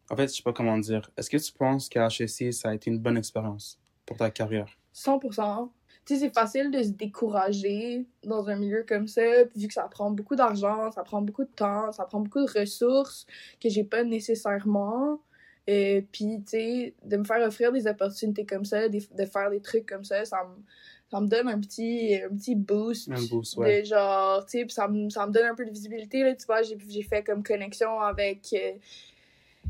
En 0.09 0.15
fait, 0.15 0.27
je 0.27 0.35
sais 0.35 0.43
pas 0.43 0.53
comment 0.53 0.77
dire. 0.77 1.09
Est-ce 1.17 1.29
que 1.29 1.37
tu 1.37 1.51
penses 1.53 1.89
qu'à 1.89 2.07
HEC, 2.07 2.53
ça 2.53 2.69
a 2.69 2.73
été 2.75 2.91
une 2.91 2.99
bonne 2.99 3.17
expérience 3.17 3.79
pour 4.05 4.17
ta 4.17 4.29
carrière? 4.29 4.67
100%. 4.93 5.69
Tu 6.05 6.13
sais, 6.13 6.19
c'est 6.19 6.33
facile 6.33 6.69
de 6.69 6.83
se 6.83 6.89
décourager 6.89 8.05
dans 8.23 8.47
un 8.47 8.55
milieu 8.55 8.85
comme 8.87 9.07
ça, 9.07 9.43
vu 9.55 9.67
que 9.67 9.73
ça 9.73 9.87
prend 9.89 10.11
beaucoup 10.11 10.35
d'argent, 10.35 10.91
ça 10.91 11.03
prend 11.03 11.21
beaucoup 11.23 11.43
de 11.43 11.49
temps, 11.49 11.91
ça 11.91 12.05
prend 12.05 12.19
beaucoup 12.19 12.45
de 12.45 12.59
ressources 12.59 13.25
que 13.59 13.69
j'ai 13.69 13.83
pas 13.83 14.03
nécessairement. 14.03 15.19
Et 15.65 16.05
puis, 16.11 16.43
tu 16.43 16.51
sais, 16.51 16.93
de 17.03 17.17
me 17.17 17.23
faire 17.23 17.43
offrir 17.47 17.71
des 17.71 17.87
opportunités 17.87 18.45
comme 18.45 18.65
ça, 18.65 18.87
de, 18.87 18.99
de 18.99 19.25
faire 19.25 19.49
des 19.49 19.61
trucs 19.61 19.87
comme 19.87 20.03
ça, 20.03 20.23
ça 20.23 20.43
me, 20.43 20.61
ça 21.09 21.19
me 21.19 21.27
donne 21.27 21.47
un 21.47 21.59
petit, 21.59 22.19
un 22.23 22.35
petit 22.35 22.53
boost. 22.53 23.09
Un 23.11 23.23
boost, 23.23 23.57
ouais. 23.57 23.81
De 23.81 23.85
genre, 23.87 24.45
tu 24.45 24.59
sais, 24.59 24.65
ça 24.69 24.87
me, 24.87 25.09
ça 25.09 25.25
me 25.25 25.31
donne 25.31 25.47
un 25.47 25.55
peu 25.55 25.65
de 25.65 25.71
visibilité, 25.71 26.21
là, 26.21 26.35
tu 26.35 26.45
vois, 26.45 26.61
j'ai 26.61 26.77
j'ai 26.87 27.01
fait 27.01 27.23
comme 27.23 27.41
connexion 27.43 27.99
avec... 27.99 28.41
euh, 28.53 28.73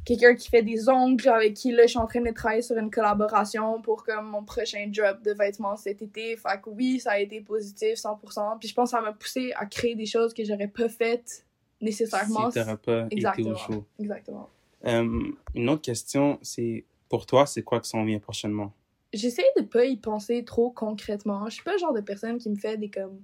quelqu'un 0.03 0.35
qui 0.35 0.49
fait 0.49 0.61
des 0.61 0.89
ongles 0.89 1.27
avec 1.29 1.53
qui 1.53 1.71
là 1.71 1.83
je 1.83 1.89
suis 1.89 1.99
en 1.99 2.07
train 2.07 2.21
de 2.21 2.31
travailler 2.31 2.61
sur 2.61 2.77
une 2.77 2.91
collaboration 2.91 3.81
pour 3.81 4.03
comme 4.03 4.27
mon 4.27 4.43
prochain 4.43 4.91
drop 4.93 5.21
de 5.23 5.31
vêtements 5.31 5.77
cet 5.77 6.01
été. 6.01 6.35
Fait 6.37 6.61
que 6.61 6.69
oui 6.69 6.99
ça 6.99 7.11
a 7.11 7.19
été 7.19 7.41
positif 7.41 7.95
100% 7.95 8.59
puis 8.59 8.67
je 8.67 8.73
pense 8.73 8.91
que 8.91 8.97
ça 8.97 9.01
m'a 9.01 9.13
poussé 9.13 9.53
à 9.55 9.65
créer 9.65 9.95
des 9.95 10.05
choses 10.05 10.33
que 10.33 10.43
j'aurais 10.43 10.67
pas 10.67 10.89
faites 10.89 11.45
nécessairement. 11.81 12.51
Si 12.51 12.59
t'aurais 12.59 12.77
pas 12.77 13.05
été 13.05 13.15
exactement. 13.17 13.51
au 13.51 13.55
show. 13.55 13.85
exactement. 13.99 14.49
Euh, 14.85 15.31
une 15.55 15.69
autre 15.69 15.81
question, 15.81 16.37
c'est 16.41 16.85
pour 17.09 17.25
toi, 17.25 17.45
c'est 17.45 17.63
quoi 17.63 17.79
qui 17.79 17.89
s'en 17.89 18.03
vient 18.03 18.19
prochainement? 18.19 18.71
j'essaie 19.15 19.45
de 19.57 19.63
pas 19.63 19.85
y 19.85 19.97
penser 19.97 20.43
trop 20.43 20.69
concrètement. 20.69 21.45
Je 21.47 21.55
suis 21.55 21.63
pas 21.63 21.73
le 21.73 21.77
genre 21.77 21.93
de 21.93 22.01
personne 22.01 22.37
qui 22.37 22.49
me 22.49 22.55
fait 22.55 22.77
des 22.77 22.89
comme 22.89 23.21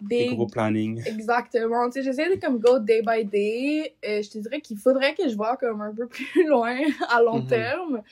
Des 0.00 0.26
big 0.26 0.34
gros 0.34 0.46
plannings. 0.46 1.02
Exactement. 1.06 1.86
Tu 1.88 1.92
sais, 1.92 2.02
j'essaie 2.02 2.34
de 2.34 2.40
comme 2.40 2.58
go 2.58 2.78
day 2.78 3.02
by 3.02 3.24
day. 3.24 3.96
Euh, 4.04 4.22
je 4.22 4.30
te 4.30 4.38
dirais 4.38 4.60
qu'il 4.60 4.76
faudrait 4.78 5.14
que 5.14 5.28
je 5.28 5.34
vois 5.34 5.56
comme 5.56 5.80
un 5.80 5.94
peu 5.94 6.06
plus 6.08 6.46
loin 6.46 6.76
à 7.08 7.22
long 7.22 7.40
Mhm. 7.40 7.46
terme. 7.46 8.02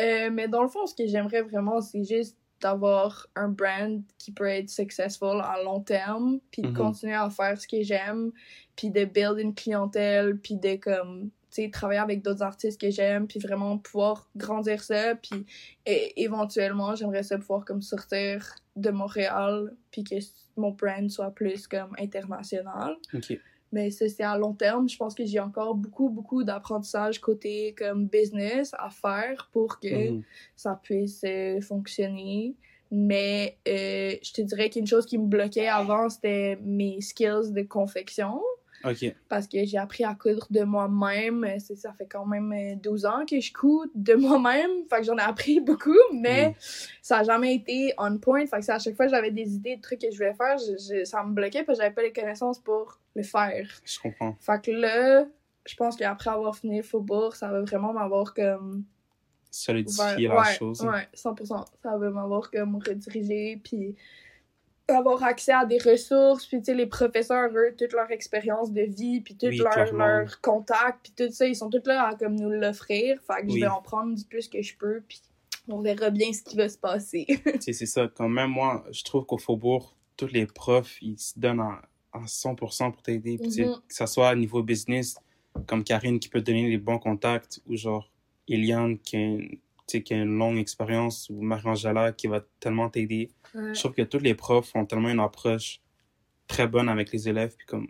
Euh, 0.00 0.30
mais 0.32 0.48
dans 0.48 0.62
le 0.62 0.68
fond, 0.68 0.86
ce 0.86 0.94
que 0.94 1.06
j'aimerais 1.06 1.42
vraiment, 1.42 1.80
c'est 1.80 2.04
juste 2.04 2.36
d'avoir 2.60 3.26
un 3.36 3.48
brand 3.48 4.02
qui 4.18 4.32
peut 4.32 4.46
être 4.48 4.68
successful 4.70 5.40
à 5.42 5.62
long 5.62 5.80
terme, 5.80 6.40
puis 6.50 6.62
de 6.62 6.68
Mhm. 6.68 6.74
continuer 6.74 7.14
à 7.14 7.28
faire 7.30 7.60
ce 7.60 7.68
que 7.68 7.82
j'aime, 7.82 8.32
puis 8.74 8.90
de 8.90 9.04
build 9.04 9.38
une 9.38 9.54
clientèle, 9.54 10.36
puis 10.38 10.56
de 10.56 10.76
comme 10.76 11.30
travailler 11.72 11.98
avec 11.98 12.22
d'autres 12.22 12.42
artistes 12.42 12.80
que 12.80 12.88
j'aime, 12.90 13.26
puis 13.26 13.40
vraiment 13.40 13.78
pouvoir 13.78 14.28
grandir 14.36 14.80
ça, 14.82 15.16
puis 15.16 15.44
éventuellement, 16.16 16.94
j'aimerais 16.94 17.22
ça 17.24 17.36
pouvoir 17.38 17.64
comme 17.64 17.82
sortir 17.82 18.54
de 18.80 18.90
Montréal, 18.90 19.72
puis 19.90 20.04
que 20.04 20.16
mon 20.56 20.70
brand 20.72 21.08
soit 21.10 21.30
plus 21.30 21.66
comme 21.66 21.94
international. 21.98 22.96
Mais 23.70 23.90
ça, 23.90 24.08
c'est 24.08 24.22
à 24.22 24.36
long 24.38 24.54
terme. 24.54 24.88
Je 24.88 24.96
pense 24.96 25.14
que 25.14 25.26
j'ai 25.26 25.40
encore 25.40 25.74
beaucoup, 25.74 26.08
beaucoup 26.08 26.42
d'apprentissage 26.42 27.20
côté 27.20 27.74
comme 27.76 28.06
business 28.06 28.74
à 28.78 28.88
faire 28.88 29.48
pour 29.52 29.78
que 29.78 30.12
Mhm. 30.12 30.22
ça 30.56 30.80
puisse 30.82 31.22
euh, 31.24 31.60
fonctionner. 31.60 32.54
Mais 32.90 33.58
euh, 33.68 34.14
je 34.22 34.32
te 34.32 34.40
dirais 34.40 34.70
qu'une 34.70 34.86
chose 34.86 35.04
qui 35.04 35.18
me 35.18 35.26
bloquait 35.26 35.68
avant, 35.68 36.08
c'était 36.08 36.58
mes 36.62 37.02
skills 37.02 37.52
de 37.52 37.62
confection. 37.62 38.40
Parce 39.28 39.46
que 39.48 39.64
j'ai 39.64 39.78
appris 39.78 40.04
à 40.04 40.14
coudre 40.14 40.46
de 40.50 40.62
moi-même. 40.62 41.44
Euh, 41.44 41.56
c'est- 41.58 41.76
Ça 41.76 41.92
fait 41.92 42.06
quand 42.06 42.24
même 42.26 42.52
euh, 42.52 42.74
12 42.76 43.04
ans 43.06 43.24
que 43.28 43.40
je 43.40 43.52
couds 43.52 43.90
de 43.94 44.14
moi-même. 44.14 44.70
Fait 44.88 44.98
que 44.98 45.02
j'en 45.04 45.16
ai 45.18 45.22
appris 45.22 45.60
beaucoup, 45.60 45.96
mais 46.12 46.50
Mm. 46.50 46.54
ça 47.02 47.18
n'a 47.18 47.24
jamais 47.24 47.54
été 47.54 47.92
on 47.98 48.18
point. 48.18 48.46
Fait 48.46 48.60
que 48.60 48.70
à 48.70 48.78
chaque 48.78 48.94
fois 48.96 49.06
que 49.06 49.10
j'avais 49.12 49.30
des 49.30 49.54
idées 49.54 49.76
de 49.76 49.82
trucs 49.82 50.00
que 50.00 50.10
je 50.10 50.16
voulais 50.16 50.34
faire, 50.34 50.56
je- 50.58 50.76
je- 51.00 51.04
ça 51.04 51.22
me 51.24 51.32
bloquait 51.32 51.64
parce 51.64 51.78
que 51.78 51.84
j'avais 51.84 51.94
pas 51.94 52.02
les 52.02 52.12
connaissances 52.12 52.58
pour 52.60 52.98
le 53.14 53.22
faire. 53.22 53.68
Je 53.84 53.98
comprends. 54.00 54.36
Fait 54.40 54.62
que 54.64 54.70
là, 54.70 55.26
je 55.66 55.74
pense 55.76 55.96
qu'après 55.96 56.30
avoir 56.30 56.56
fini 56.56 56.76
le 56.78 56.82
faubourg, 56.82 57.34
ça 57.36 57.48
va 57.48 57.60
vraiment 57.62 57.92
m'avoir 57.92 58.32
comme 58.32 58.84
Solidifier 59.50 60.28
la 60.28 60.40
ouais, 60.40 60.54
chose. 60.54 60.82
Ouais, 60.82 61.08
100%. 61.14 61.64
Ça 61.82 61.96
va 61.96 62.10
m'avoir 62.10 62.50
comme 62.50 62.76
redirigé, 62.76 63.58
puis 63.64 63.96
avoir 64.88 65.22
accès 65.22 65.52
à 65.52 65.64
des 65.66 65.78
ressources, 65.78 66.46
puis 66.46 66.58
tu 66.58 66.64
sais, 66.66 66.74
les 66.74 66.86
professeurs, 66.86 67.50
eux, 67.54 67.74
toute 67.76 67.92
leur 67.92 68.10
expérience 68.10 68.72
de 68.72 68.82
vie, 68.82 69.20
puis 69.20 69.34
tout 69.36 69.46
Oui, 69.46 69.58
leur, 69.58 69.92
leur 69.92 70.40
contact, 70.40 70.98
puis 71.02 71.12
tout 71.16 71.32
ça, 71.32 71.46
ils 71.46 71.54
sont 71.56 71.68
tous 71.70 71.82
là 71.86 72.08
à 72.08 72.14
comme 72.14 72.34
nous 72.36 72.50
l'offrir. 72.50 73.20
Fait 73.26 73.42
que 73.42 73.46
Oui. 73.46 73.54
je 73.56 73.60
vais 73.60 73.70
en 73.70 73.82
prendre 73.82 74.14
du 74.14 74.24
plus 74.24 74.48
que 74.48 74.62
je 74.62 74.76
peux, 74.76 75.02
puis 75.06 75.20
on 75.68 75.80
verra 75.80 76.10
bien 76.10 76.32
ce 76.32 76.42
qui 76.42 76.56
va 76.56 76.68
se 76.68 76.78
passer. 76.78 77.26
C'est 77.60 77.72
ça. 77.74 78.08
Quand 78.14 78.28
même, 78.28 78.50
moi, 78.50 78.84
je 78.90 79.02
trouve 79.04 79.26
qu'au 79.26 79.38
Faubourg, 79.38 79.94
tous 80.16 80.28
les 80.32 80.46
profs, 80.46 80.96
ils 81.02 81.18
se 81.18 81.38
donnent 81.38 81.60
à, 81.60 81.82
à 82.12 82.20
100% 82.24 82.92
pour 82.92 83.02
t'aider. 83.02 83.38
Mhm. 83.40 83.74
Que 83.86 83.94
ça 83.94 84.06
soit 84.06 84.32
au 84.32 84.36
niveau 84.36 84.62
business, 84.62 85.16
comme 85.66 85.84
Karine 85.84 86.18
qui 86.18 86.28
peut 86.30 86.40
te 86.40 86.46
donner 86.46 86.68
les 86.70 86.78
bons 86.78 86.98
contacts, 86.98 87.60
ou 87.68 87.76
genre 87.76 88.10
Eliane 88.48 88.98
qui 88.98 89.16
une- 89.16 89.48
tu 89.50 89.58
sais, 89.92 90.02
qui 90.02 90.14
a 90.14 90.18
une 90.18 90.36
longue 90.36 90.58
expérience, 90.58 91.28
ou 91.30 91.40
Marie-Angela 91.40 92.12
qui 92.12 92.26
va 92.26 92.44
tellement 92.60 92.88
t'aider. 92.88 93.30
Ouais. 93.54 93.74
Je 93.74 93.78
trouve 93.80 93.92
que 93.92 94.02
tous 94.02 94.18
les 94.18 94.34
profs 94.34 94.74
ont 94.74 94.84
tellement 94.86 95.08
une 95.08 95.20
approche 95.20 95.80
très 96.46 96.66
bonne 96.66 96.88
avec 96.88 97.12
les 97.12 97.28
élèves. 97.28 97.54
Puis 97.56 97.66
comme, 97.66 97.88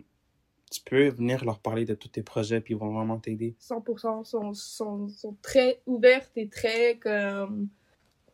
tu 0.71 0.81
peux 0.81 1.09
venir 1.09 1.43
leur 1.45 1.59
parler 1.59 1.85
de 1.85 1.95
tous 1.95 2.09
tes 2.09 2.21
projets, 2.23 2.61
puis 2.61 2.73
ils 2.73 2.77
vont 2.77 2.93
vraiment 2.93 3.17
t'aider. 3.17 3.55
100% 3.61 4.23
sont, 4.23 4.53
sont, 4.53 5.07
sont 5.09 5.35
très 5.41 5.81
ouvertes 5.87 6.31
et 6.35 6.47
très 6.47 6.97
comme 6.97 7.69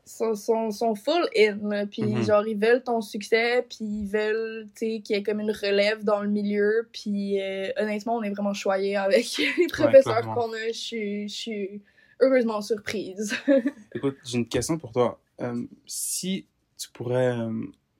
sont, 0.06 0.36
sont, 0.36 0.70
sont 0.70 0.94
full 0.94 1.28
in 1.36 1.88
puis 1.88 2.04
Mhm. 2.04 2.24
genre 2.24 2.46
ils 2.46 2.58
veulent 2.60 2.84
ton 2.84 3.02
succès 3.02 3.66
puis 3.68 3.80
ils 3.82 4.08
veulent 4.08 4.68
tu 4.76 4.86
sais 4.86 5.00
qu'il 5.02 5.16
y 5.16 5.20
ait 5.20 5.24
comme 5.24 5.40
une 5.40 5.50
relève 5.52 6.04
dans 6.04 6.22
le 6.22 6.30
milieu 6.30 6.88
puis 6.92 7.42
euh, 7.42 7.70
honnêtement 7.78 8.18
on 8.18 8.22
est 8.22 8.30
vraiment 8.30 8.54
choyés 8.54 8.98
avec 8.98 9.26
les 9.58 9.66
professeurs 9.68 10.22
qu'on 10.22 10.54
a 10.54 10.68
je 10.68 11.26
suis 11.28 11.82
heureusement 12.20 12.62
surprise 12.62 13.34
Écoute, 13.94 14.18
j'ai 14.24 14.38
une 14.38 14.48
question 14.48 14.78
pour 14.78 14.92
toi. 14.92 15.20
Euh, 15.42 15.64
si 15.86 16.48
tu 16.78 16.90
pourrais 16.92 17.38
euh, 17.38 17.52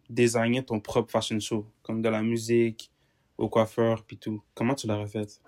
designer 0.10 0.62
ton 0.66 0.80
propre 0.80 1.12
fashion 1.12 1.40
show, 1.40 1.66
comme 1.84 2.02
de 2.02 2.10
la 2.10 2.22
musique, 2.22 2.92
au 3.38 3.50
coiffeur, 3.50 4.04
puis 4.06 4.18
tout, 4.18 4.42
comment 4.54 4.76
tu 4.76 4.88
l'aurais 4.88 5.08
fait? 5.08 5.42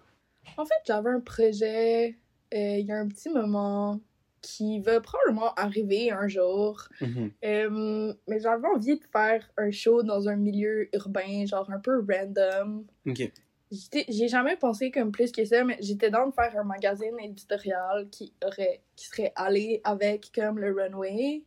en 0.58 0.66
fait 0.66 0.76
j'avais 0.86 1.10
un 1.10 1.20
projet 1.20 2.18
euh, 2.54 2.78
il 2.80 2.86
y 2.86 2.92
a 2.94 2.96
un 2.98 3.08
petit 3.10 3.30
moment 3.30 4.00
qui 4.42 4.80
va 4.80 5.02
probablement 5.02 5.54
arriver 5.56 6.10
un 6.12 6.28
jour 6.30 6.88
Mhm. 7.02 7.32
Euh, 7.44 8.14
mais 8.30 8.40
j'avais 8.40 8.68
envie 8.68 8.98
de 8.98 9.04
faire 9.12 9.44
un 9.58 9.72
show 9.72 10.04
dans 10.04 10.30
un 10.30 10.36
milieu 10.38 10.88
urbain, 10.96 11.46
genre 11.46 11.70
un 11.70 11.80
peu 11.80 12.00
random. 12.08 12.86
Ok. 13.06 13.30
J'ai 13.72 14.28
jamais 14.28 14.56
pensé 14.56 14.92
comme 14.92 15.12
plus 15.12 15.32
que 15.32 15.44
ça, 15.46 15.64
mais 15.64 15.78
j'étais 15.82 16.10
dans 16.10 16.28
de 16.28 16.34
faire 16.34 16.58
un 16.58 16.64
magazine 16.64 17.20
éditorial 17.20 18.08
qui 18.10 18.34
aurait 18.46 18.82
qui 18.96 19.08
serait 19.08 19.34
allé 19.36 19.82
avec 19.84 20.32
comme 20.34 20.60
le 20.60 20.72
runway. 20.74 21.44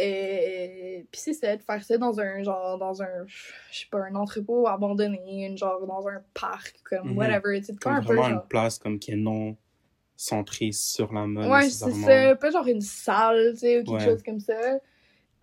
Et 0.00 1.04
puis 1.10 1.20
c'est 1.20 1.32
ça, 1.32 1.56
de 1.56 1.62
faire 1.62 1.82
ça 1.82 1.98
dans 1.98 2.20
un 2.20 2.42
genre, 2.44 2.78
dans 2.78 3.02
un, 3.02 3.26
je 3.26 3.80
sais 3.80 3.86
pas, 3.90 3.98
un 3.98 4.14
entrepôt 4.14 4.68
abandonné, 4.68 5.46
une 5.46 5.58
genre 5.58 5.84
dans 5.86 6.06
un 6.06 6.22
parc, 6.34 6.76
comme 6.84 7.10
Mhm. 7.10 7.16
whatever, 7.18 7.58
tu 7.60 7.66
sais, 7.66 7.74
Comme 7.74 7.94
un 7.94 8.00
peu 8.00 8.06
vraiment 8.14 8.28
genre. 8.28 8.42
une 8.42 8.48
place 8.48 8.78
comme 8.78 8.98
qui 9.00 9.10
est 9.12 9.16
non 9.16 9.56
centrée 10.16 10.70
sur 10.72 11.12
la 11.12 11.26
mode. 11.26 11.50
Ouais, 11.50 11.68
c'est 11.68 11.92
ça. 11.92 12.36
Pas 12.36 12.50
genre 12.50 12.66
une 12.68 12.80
salle, 12.80 13.52
tu 13.54 13.58
sais, 13.60 13.80
ou 13.80 13.84
quelque 13.84 13.92
Ouais. 13.96 14.04
chose 14.04 14.22
comme 14.22 14.40
ça. 14.40 14.78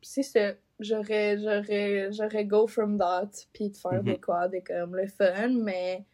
C'est 0.02 0.24
ça. 0.24 0.54
J'aurais, 0.80 1.38
j'aurais, 1.38 2.12
j'aurais 2.12 2.46
go 2.46 2.68
from 2.68 2.98
that, 2.98 3.30
puis 3.54 3.70
de 3.70 3.78
faire 3.78 4.04
Mhm. 4.04 4.04
des 4.04 4.20
quoi, 4.20 4.48
des 4.50 4.62
comme 4.62 4.96
le 4.96 5.08
fun, 5.08 5.50
mais, 5.50 6.06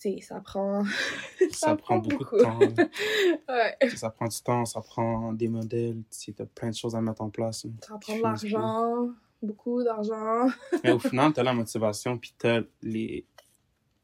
tu 0.00 0.12
sais, 0.14 0.20
ça 0.20 0.40
prend. 0.40 0.84
Ça, 1.50 1.74
prend 1.76 1.98
beaucoup, 1.98 2.36
de 2.36 2.42
temps. 2.42 2.60
ouais. 3.48 3.88
Ça 3.96 4.10
prend 4.10 4.26
du 4.28 4.40
temps, 4.42 4.64
ça 4.64 4.80
prend 4.80 5.32
des 5.32 5.48
modèles, 5.48 6.02
tu 6.10 6.34
as 6.38 6.46
plein 6.46 6.70
de 6.70 6.74
choses 6.74 6.94
à 6.94 7.00
mettre 7.00 7.22
en 7.22 7.30
place. 7.30 7.66
Ça 7.82 7.98
prend 7.98 8.16
de 8.16 8.22
l'argent, 8.22 9.08
beaucoup 9.42 9.82
d'argent. 9.82 10.48
Mais 10.84 10.92
au 10.92 10.98
final, 10.98 11.32
tu 11.32 11.40
as 11.40 11.42
la 11.42 11.54
motivation 11.54 12.18
puis 12.18 12.34
tu 12.38 12.46
as 12.46 12.62
les 12.82 13.24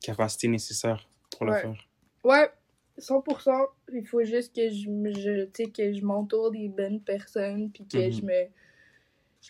capacités 0.00 0.48
nécessaires 0.48 1.06
pour 1.30 1.46
le 1.46 1.54
faire. 1.54 1.88
Ouais, 2.24 2.50
100%. 2.98 3.66
Il 3.92 4.06
faut 4.06 4.24
juste 4.24 4.54
que 4.54 4.68
je, 4.70 4.88
je, 4.88 5.70
que 5.70 5.92
je 5.92 6.04
m'entoure 6.04 6.50
des 6.50 6.68
bonnes 6.68 7.00
personnes, 7.02 7.70
puis 7.70 7.86
que 7.86 7.98
Mhm. 7.98 8.12
je 8.12 8.22
me 8.22 8.46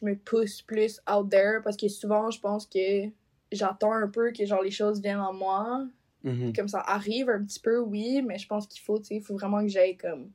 je 0.00 0.04
me 0.04 0.16
pousse 0.16 0.62
plus 0.62 1.00
out 1.10 1.30
there, 1.30 1.60
parce 1.62 1.76
que 1.76 1.88
souvent, 1.88 2.30
je 2.30 2.40
pense 2.40 2.66
que 2.66 3.08
j'attends 3.52 3.92
un 3.92 4.08
peu 4.08 4.32
que 4.32 4.44
genre 4.44 4.62
les 4.62 4.70
choses 4.70 5.00
viennent 5.00 5.20
en 5.20 5.32
moi. 5.32 5.86
Mhm. 6.24 6.52
Comme 6.54 6.68
ça 6.68 6.80
arrive 6.80 7.28
un 7.30 7.44
petit 7.44 7.60
peu, 7.60 7.78
oui, 7.78 8.22
mais 8.22 8.38
je 8.38 8.46
pense 8.46 8.66
qu'il 8.66 8.80
faut, 8.82 8.98
tu 8.98 9.04
sais, 9.06 9.14
il 9.16 9.22
faut 9.22 9.34
vraiment 9.34 9.60
que 9.62 9.68
j'aille 9.68 9.96
comme 9.96 10.30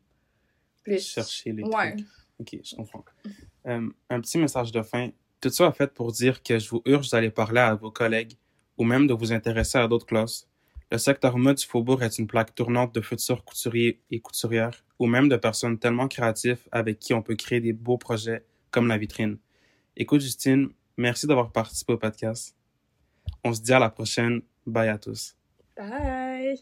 plus. 0.83 1.05
Chercher 1.05 1.51
les 1.51 1.63
Ouais. 1.63 1.95
trucs. 1.95 2.05
Ok, 2.39 2.59
je 2.63 2.75
comprends. 2.75 3.03
Euh, 3.67 3.89
un 4.09 4.21
petit 4.21 4.37
message 4.37 4.71
de 4.71 4.81
fin. 4.81 5.09
Tout 5.41 5.49
ça 5.49 5.67
en 5.67 5.71
fait 5.71 5.93
pour 5.93 6.11
dire 6.11 6.41
que 6.43 6.57
je 6.59 6.69
vous 6.69 6.81
urge 6.85 7.09
d'aller 7.09 7.29
parler 7.31 7.59
à 7.61 7.75
vos 7.75 7.91
collègues 7.91 8.33
ou 8.77 8.83
même 8.83 9.07
de 9.07 9.13
vous 9.13 9.31
intéresser 9.33 9.77
à 9.77 9.87
d'autres 9.87 10.05
classes. 10.05 10.47
Le 10.91 10.97
secteur 10.97 11.37
mode 11.37 11.57
du 11.57 11.65
faubourg 11.65 12.01
est 12.03 12.17
une 12.17 12.27
plaque 12.27 12.55
tournante 12.55 12.93
de 12.95 13.01
futurs 13.01 13.43
couturiers 13.43 13.99
et 14.09 14.19
couturières 14.21 14.83
ou 14.99 15.05
même 15.07 15.27
de 15.29 15.35
personnes 15.37 15.77
tellement 15.77 16.07
créatives 16.07 16.59
avec 16.71 16.99
qui 16.99 17.13
on 17.13 17.21
peut 17.21 17.35
créer 17.35 17.59
des 17.61 17.73
beaux 17.73 17.97
projets 17.97 18.43
comme 18.71 18.87
la 18.87 18.97
vitrine. 18.97 19.37
Écoute 20.01 20.21
Justine, 20.21 20.69
merci 20.95 21.27
d'avoir 21.27 21.51
participé 21.51 21.91
au 21.91 21.97
podcast. 21.97 22.55
On 23.43 23.53
se 23.53 23.61
dit 23.61 23.73
à 23.73 23.79
la 23.79 23.89
prochaine. 23.89 24.41
Bye 24.65 24.87
à 24.87 24.97
tous. 24.97 25.35
Bye! 25.75 26.57